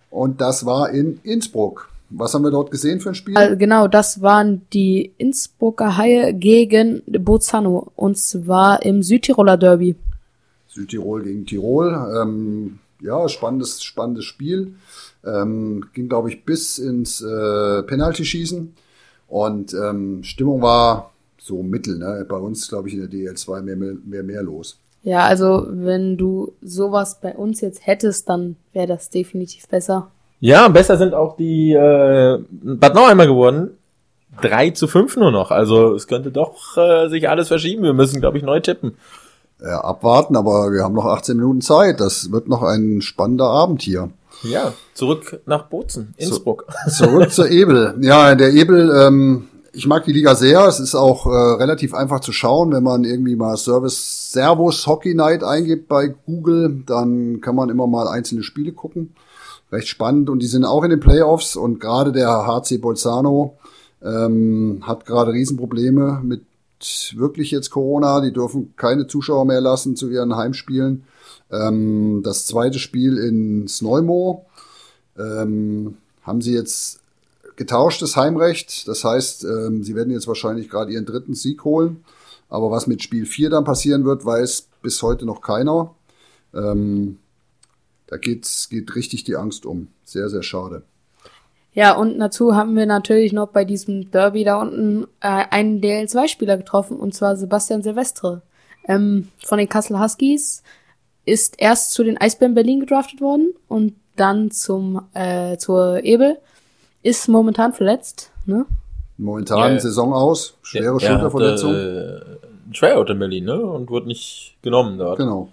[0.08, 1.90] Und das war in Innsbruck.
[2.08, 3.36] Was haben wir dort gesehen für ein Spiel?
[3.36, 7.92] Also genau, das waren die Innsbrucker Haie gegen Bozano.
[7.94, 9.94] Und zwar im Südtiroler Derby.
[10.68, 11.92] Südtirol gegen Tirol.
[12.22, 14.76] Ähm, ja, spannendes, spannendes Spiel.
[15.26, 18.74] Ähm, ging, glaube ich, bis ins äh, Penalty-Schießen.
[19.28, 21.10] Und ähm, Stimmung war
[21.44, 21.98] so mittel.
[21.98, 22.24] Ne?
[22.28, 24.78] Bei uns, glaube ich, in der DL2 mehr, mehr, mehr, mehr los.
[25.02, 30.10] Ja, also wenn du sowas bei uns jetzt hättest, dann wäre das definitiv besser.
[30.40, 33.70] Ja, besser sind auch die äh, Bad Nauheimer geworden.
[34.40, 35.50] 3 zu 5 nur noch.
[35.50, 37.82] Also es könnte doch äh, sich alles verschieben.
[37.82, 38.96] Wir müssen, glaube ich, neu tippen.
[39.60, 42.00] äh, abwarten, aber wir haben noch 18 Minuten Zeit.
[42.00, 44.10] Das wird noch ein spannender Abend hier.
[44.42, 46.66] Ja, zurück nach Bozen, Innsbruck.
[46.88, 47.94] Zu, zurück zur Ebel.
[48.00, 50.66] Ja, der Ebel, ähm, ich mag die Liga sehr.
[50.66, 55.14] Es ist auch äh, relativ einfach zu schauen, wenn man irgendwie mal Service Servus Hockey
[55.14, 59.14] Night eingibt bei Google, dann kann man immer mal einzelne Spiele gucken.
[59.72, 63.56] Recht spannend und die sind auch in den Playoffs und gerade der HC Bolzano
[64.02, 66.42] ähm, hat gerade Riesenprobleme mit
[67.14, 68.20] wirklich jetzt Corona.
[68.20, 71.04] Die dürfen keine Zuschauer mehr lassen zu ihren Heimspielen.
[71.50, 74.46] Ähm, das zweite Spiel in Sneumo
[75.18, 77.00] ähm, haben sie jetzt
[77.56, 78.88] getauschtes Heimrecht.
[78.88, 82.04] Das heißt, ähm, sie werden jetzt wahrscheinlich gerade ihren dritten Sieg holen.
[82.48, 85.94] Aber was mit Spiel 4 dann passieren wird, weiß bis heute noch keiner.
[86.54, 87.18] Ähm,
[88.06, 89.88] da geht's, geht richtig die Angst um.
[90.04, 90.82] Sehr, sehr schade.
[91.72, 96.56] Ja, und dazu haben wir natürlich noch bei diesem Derby da unten äh, einen DL2-Spieler
[96.56, 98.42] getroffen, und zwar Sebastian Silvestre.
[98.86, 100.62] Ähm, von den Kassel Huskies
[101.24, 106.38] ist erst zu den Eisbären Berlin gedraftet worden und dann zum äh, zur Ebel.
[107.04, 108.66] Ist momentan verletzt, ne?
[109.16, 111.72] Momentan ja, Saison aus, schwere ja, Schulterverletzung.
[111.72, 112.20] Äh,
[112.76, 113.64] Tryout in Berlin, ne?
[113.64, 115.18] Und wurde nicht genommen dort.
[115.18, 115.48] Genau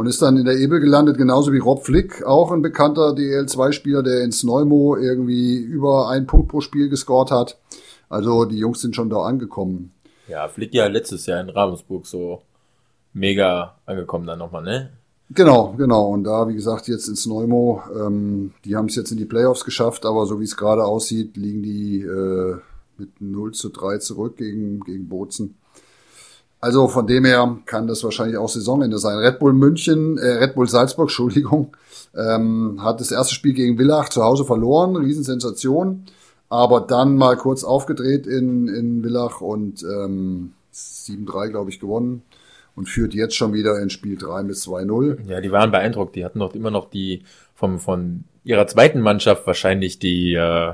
[0.00, 4.02] und ist dann in der Ebel gelandet, genauso wie Rob Flick, auch ein bekannter DL2-Spieler,
[4.02, 7.58] der ins Neumo irgendwie über einen Punkt pro Spiel gescored hat.
[8.08, 9.92] Also die Jungs sind schon da angekommen.
[10.26, 12.40] Ja, Flick ja letztes Jahr in Ravensburg so
[13.12, 14.90] mega angekommen dann nochmal, ne?
[15.32, 16.08] Genau, genau.
[16.08, 19.64] Und da, wie gesagt, jetzt ins Neumo, ähm, die haben es jetzt in die Playoffs
[19.64, 22.56] geschafft, aber so wie es gerade aussieht, liegen die äh,
[22.98, 25.54] mit 0 zu 3 zurück gegen, gegen Bozen.
[26.60, 29.18] Also von dem her kann das wahrscheinlich auch Saisonende sein.
[29.18, 31.76] Red Bull München, äh, Red Bull Salzburg, Entschuldigung,
[32.14, 36.06] ähm, hat das erste Spiel gegen Villach zu Hause verloren, Riesensensation,
[36.48, 42.24] aber dann mal kurz aufgedreht in, in Villach und ähm, 7-3, glaube ich, gewonnen
[42.80, 45.28] und führt jetzt schon wieder in Spiel 3 mit 2-0.
[45.28, 46.16] Ja, die waren beeindruckt.
[46.16, 47.24] Die hatten doch immer noch die
[47.54, 50.72] vom, von ihrer zweiten Mannschaft wahrscheinlich die äh,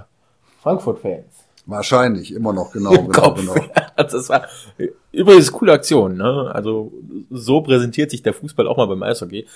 [0.63, 1.25] Frankfurt-Fans.
[1.67, 2.95] Wahrscheinlich, immer noch, genau.
[2.95, 3.41] Im genau, Kopf.
[3.41, 3.57] genau.
[3.97, 4.47] das war
[5.11, 6.49] übrigens coole Aktion, ne?
[6.55, 6.93] Also
[7.29, 9.49] so präsentiert sich der Fußball auch mal beim Eishockey.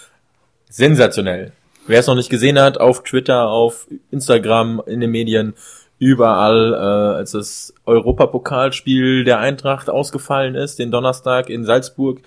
[0.68, 1.52] Sensationell.
[1.86, 5.54] Wer es noch nicht gesehen hat, auf Twitter, auf Instagram, in den Medien,
[6.00, 12.22] überall, äh, als das Europapokalspiel der Eintracht ausgefallen ist, den Donnerstag in Salzburg,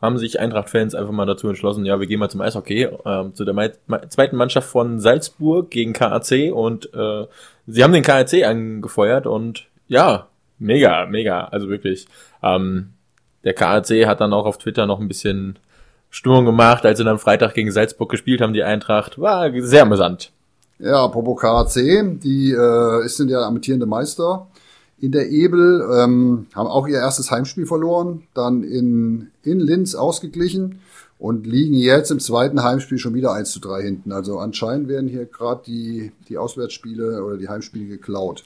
[0.00, 3.44] haben sich Eintracht-Fans einfach mal dazu entschlossen, ja, wir gehen mal zum Eishockey, äh, zu
[3.44, 3.72] der
[4.08, 7.26] zweiten Mannschaft von Salzburg gegen KAC und äh,
[7.66, 12.06] sie haben den KAC angefeuert und ja, mega, mega, also wirklich.
[12.42, 12.94] Ähm,
[13.44, 15.58] der KAC hat dann auch auf Twitter noch ein bisschen
[16.08, 19.18] Stimmung gemacht, als sie dann Freitag gegen Salzburg gespielt haben, die Eintracht.
[19.18, 20.32] War sehr amüsant.
[20.78, 24.46] Ja, apropos KAC, die äh, sind ja amtierende Meister
[25.00, 30.80] in der Ebel, ähm, haben auch ihr erstes Heimspiel verloren, dann in, in Linz ausgeglichen
[31.18, 34.12] und liegen jetzt im zweiten Heimspiel schon wieder 1 zu 3 hinten.
[34.12, 38.44] Also anscheinend werden hier gerade die, die Auswärtsspiele oder die Heimspiele geklaut.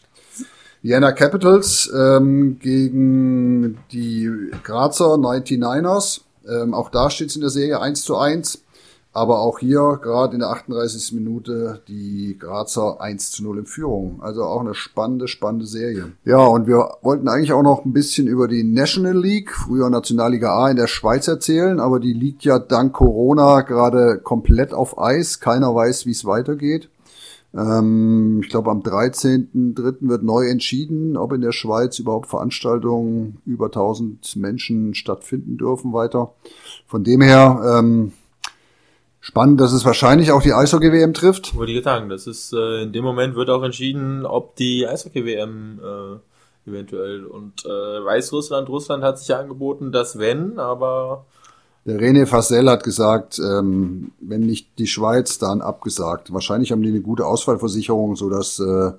[0.82, 4.30] Vienna Capitals ähm, gegen die
[4.64, 6.22] Grazer 99ers.
[6.48, 8.62] Ähm, auch da steht es in der Serie 1 zu 1.
[9.14, 11.12] Aber auch hier, gerade in der 38.
[11.12, 14.22] Minute, die Grazer 1 zu 0 in Führung.
[14.22, 16.12] Also auch eine spannende, spannende Serie.
[16.24, 20.54] Ja, und wir wollten eigentlich auch noch ein bisschen über die National League, früher Nationalliga
[20.54, 25.40] A in der Schweiz erzählen, aber die liegt ja dank Corona gerade komplett auf Eis.
[25.40, 26.88] Keiner weiß, wie es weitergeht.
[27.54, 30.08] Ähm, ich glaube, am 13.3.
[30.08, 36.32] wird neu entschieden, ob in der Schweiz überhaupt Veranstaltungen über 1000 Menschen stattfinden dürfen weiter.
[36.86, 38.12] Von dem her, ähm,
[39.24, 41.54] Spannend, dass es wahrscheinlich auch die Eishockey-WM trifft.
[41.54, 45.80] Wollte ich sagen, das ist, äh, in dem Moment wird auch entschieden, ob die Eishockey-WM
[45.80, 51.24] äh, eventuell und äh, Weißrussland, Russland hat sich ja angeboten, dass wenn, aber
[51.84, 56.32] der René Fassel hat gesagt, ähm, wenn nicht die Schweiz, dann abgesagt.
[56.32, 58.90] Wahrscheinlich haben die eine gute Ausfallversicherung, so dass äh,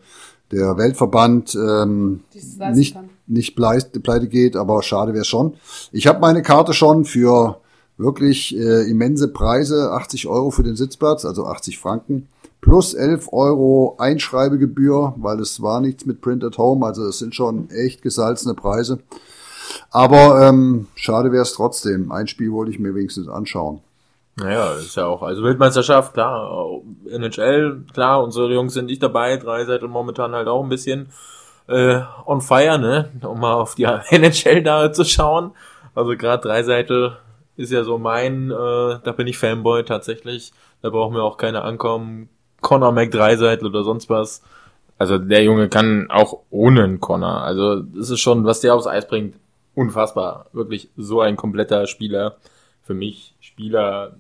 [0.52, 2.22] der Weltverband ähm,
[2.74, 2.96] nicht,
[3.28, 5.56] nicht pleite, pleite geht, aber schade wäre schon.
[5.92, 7.60] Ich habe meine Karte schon für
[7.98, 12.28] wirklich äh, immense Preise, 80 Euro für den Sitzplatz, also 80 Franken,
[12.62, 17.36] plus 11 Euro Einschreibegebühr, weil es war nichts mit Print at Home, also es sind
[17.36, 19.00] schon echt gesalzene Preise.
[19.92, 22.12] Aber ähm, schade wäre es trotzdem.
[22.12, 23.82] Ein Spiel wollte ich mir wenigstens anschauen.
[24.36, 29.64] Naja, ist ja auch, also Weltmeisterschaft, klar, NHL, klar, unsere Jungs sind nicht dabei, drei
[29.66, 31.10] Seite momentan halt auch ein bisschen
[31.68, 35.52] äh, on fire, ne, um mal auf die NHL da zu schauen.
[35.94, 37.18] Also gerade drei Seite
[37.56, 40.52] ist ja so mein, äh, da bin ich Fanboy tatsächlich.
[40.82, 42.30] Da brauchen wir auch keine ankommen.
[42.62, 44.44] Connor McDreiseitel oder sonst was.
[44.98, 47.44] Also der Junge kann auch ohne einen Connor.
[47.44, 49.36] Also das ist schon, was der aufs Eis bringt,
[49.76, 50.48] unfassbar.
[50.54, 52.38] Wirklich so ein kompletter Spieler.
[52.84, 54.16] Für mich Spieler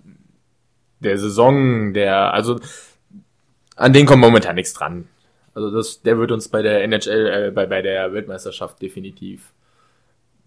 [0.99, 2.59] der Saison, der, also
[3.75, 5.07] an den kommt momentan nichts dran.
[5.53, 9.53] Also das, der wird uns bei der NHL, äh, bei, bei der Weltmeisterschaft definitiv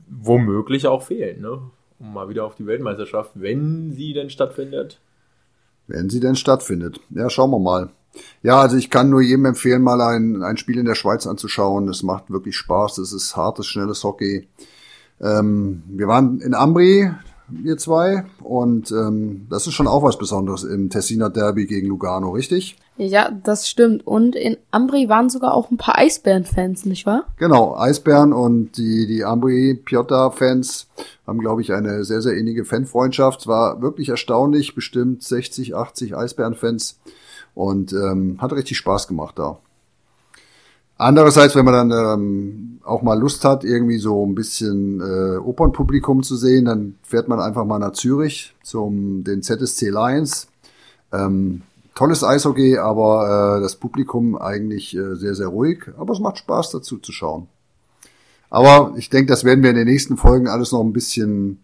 [0.09, 1.61] womöglich auch fehlen, ne?
[1.99, 5.01] Mal wieder auf die Weltmeisterschaft, wenn sie denn stattfindet.
[5.87, 7.01] Wenn sie denn stattfindet.
[7.11, 7.91] Ja, schauen wir mal.
[8.43, 11.89] Ja, also ich kann nur jedem empfehlen, mal ein, ein Spiel in der Schweiz anzuschauen.
[11.89, 12.99] Es macht wirklich Spaß.
[12.99, 14.49] Es ist hartes, schnelles Hockey.
[15.21, 17.11] Ähm, wir waren in Ambri,
[17.49, 18.25] wir zwei.
[18.43, 22.77] Und ähm, das ist schon auch was Besonderes im Tessiner Derby gegen Lugano, richtig?
[22.97, 24.07] Ja, das stimmt.
[24.07, 27.27] Und in Ambri waren sogar auch ein paar Eisbären-Fans, nicht wahr?
[27.39, 30.87] Genau, Eisbären und die, die Ambri-Piotta-Fans
[31.27, 33.41] haben, glaube ich, eine sehr, sehr innige Fanfreundschaft.
[33.41, 36.99] Es war wirklich erstaunlich, bestimmt 60, 80 Eisbären-Fans.
[37.55, 39.59] Und ähm, hat richtig Spaß gemacht da.
[40.99, 46.23] Andererseits, wenn man dann ähm, auch mal Lust hat, irgendwie so ein bisschen äh, Opernpublikum
[46.23, 50.49] zu sehen, dann fährt man einfach mal nach Zürich zum den ZSC Lions.
[51.13, 51.63] Ähm,
[51.95, 55.85] tolles Eishockey, aber äh, das Publikum eigentlich äh, sehr, sehr ruhig.
[55.99, 57.49] Aber es macht Spaß dazu zu schauen.
[58.49, 61.59] Aber ich denke, das werden wir in den nächsten Folgen alles noch ein bisschen,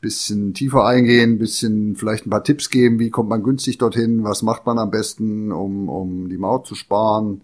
[0.00, 4.42] bisschen tiefer eingehen, bisschen vielleicht ein paar Tipps geben, wie kommt man günstig dorthin, was
[4.42, 7.42] macht man am besten, um, um die Maut zu sparen.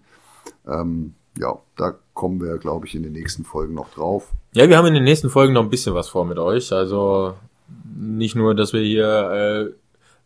[0.65, 4.31] Ähm, ja, da kommen wir, glaube ich, in den nächsten Folgen noch drauf.
[4.53, 6.71] Ja, wir haben in den nächsten Folgen noch ein bisschen was vor mit euch.
[6.71, 7.33] Also
[7.95, 9.73] nicht nur, dass wir hier äh,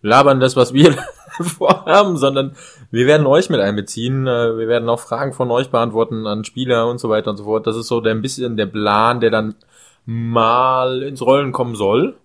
[0.02, 0.96] labern das, was wir
[1.42, 2.56] vorhaben, sondern
[2.92, 4.28] wir werden euch mit einbeziehen.
[4.28, 7.46] Äh, wir werden auch Fragen von euch beantworten an Spieler und so weiter und so
[7.46, 7.66] fort.
[7.66, 9.56] Das ist so der, ein bisschen der Plan, der dann
[10.06, 12.16] mal ins Rollen kommen soll.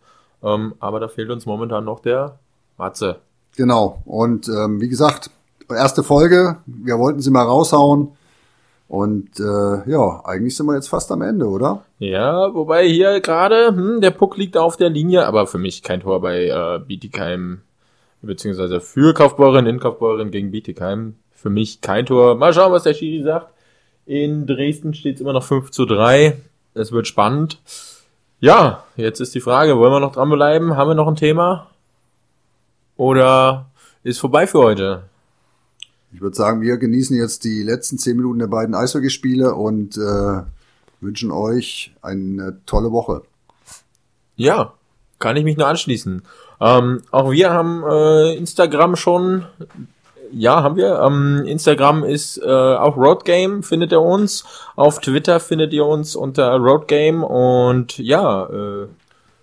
[0.43, 2.39] Ähm, aber da fehlt uns momentan noch der
[2.77, 3.17] Matze.
[3.57, 4.03] Genau.
[4.05, 5.31] Und ähm, wie gesagt,
[5.71, 6.59] erste Folge.
[6.67, 8.09] Wir wollten sie mal raushauen.
[8.89, 11.85] Und äh, ja, eigentlich sind wir jetzt fast am Ende, oder?
[11.99, 16.01] Ja, wobei hier gerade, hm, der Puck liegt auf der Linie, aber für mich kein
[16.01, 17.63] Tor bei äh, Bietigheim,
[18.21, 21.17] beziehungsweise für Kaufbeuren, in Kaufbeuren gegen Bietigheim.
[21.33, 22.37] Für mich kein Tor.
[22.37, 23.53] Mal schauen, was der Schiri sagt.
[24.07, 26.39] In Dresden steht es immer noch 5 zu 3.
[26.75, 27.59] Es wird spannend.
[28.41, 30.77] Ja, jetzt ist die Frage, wollen wir noch dranbleiben?
[30.77, 31.71] Haben wir noch ein Thema?
[32.97, 33.67] Oder
[34.03, 35.03] ist vorbei für heute?
[36.15, 40.43] Ich würde sagen, wir genießen jetzt die letzten zehn Minuten der beiden Eishockeyspiele und äh,
[41.01, 43.23] wünschen euch eine tolle Woche.
[44.37, 44.75] Ja,
[45.19, 46.23] kann ich mich nur anschließen.
[46.61, 49.45] Ähm, auch wir haben äh, Instagram schon.
[50.31, 51.01] Ja, haben wir.
[51.01, 54.45] Ähm, Instagram ist äh, auch Roadgame, findet ihr uns.
[54.77, 58.87] Auf Twitter findet ihr uns unter Roadgame und ja, äh,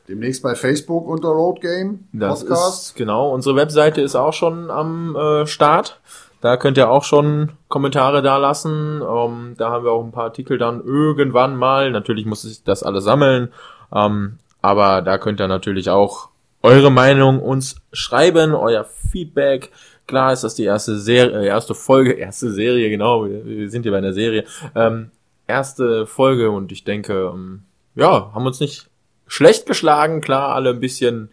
[0.08, 2.50] Demnächst bei Facebook unter Roadgame Podcast.
[2.50, 6.00] Das ist, genau, unsere Webseite ist auch schon am äh, Start.
[6.42, 9.02] Da könnt ihr auch schon Kommentare da lassen.
[9.02, 11.92] Ähm, da haben wir auch ein paar Artikel dann irgendwann mal.
[11.92, 13.54] Natürlich muss ich das alles sammeln.
[13.94, 16.30] Ähm, aber da könnt ihr natürlich auch
[16.64, 19.72] eure Meinung uns schreiben, euer Feedback.
[20.08, 23.26] Klar ist das die erste Serie, äh, erste Folge, erste Serie, genau.
[23.26, 24.46] Wir, sind hier bei einer Serie.
[24.76, 25.12] Ähm,
[25.48, 27.64] erste Folge und ich denke, ähm,
[27.96, 28.90] ja, haben uns nicht
[29.28, 30.22] schlecht geschlagen.
[30.22, 31.30] Klar, alle ein bisschen,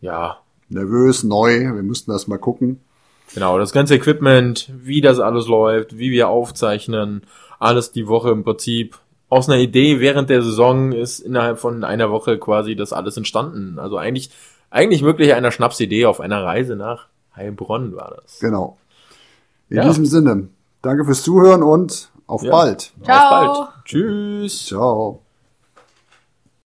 [0.00, 0.38] ja.
[0.68, 1.74] Nervös, neu.
[1.74, 2.80] Wir mussten das mal gucken.
[3.34, 7.22] Genau, das ganze Equipment, wie das alles läuft, wie wir aufzeichnen,
[7.58, 8.98] alles die Woche im Prinzip.
[9.28, 13.78] Aus einer Idee während der Saison ist innerhalb von einer Woche quasi das alles entstanden.
[13.78, 14.30] Also eigentlich,
[14.70, 17.06] eigentlich wirklich einer Schnapsidee auf einer Reise nach
[17.36, 18.38] Heilbronn war das.
[18.40, 18.78] Genau.
[19.68, 19.84] In ja.
[19.84, 20.48] diesem Sinne,
[20.80, 22.50] danke fürs Zuhören und auf ja.
[22.50, 22.92] bald.
[23.02, 23.16] Ciao.
[23.16, 23.84] Auf bald.
[23.84, 24.66] Tschüss.
[24.66, 25.22] Ciao.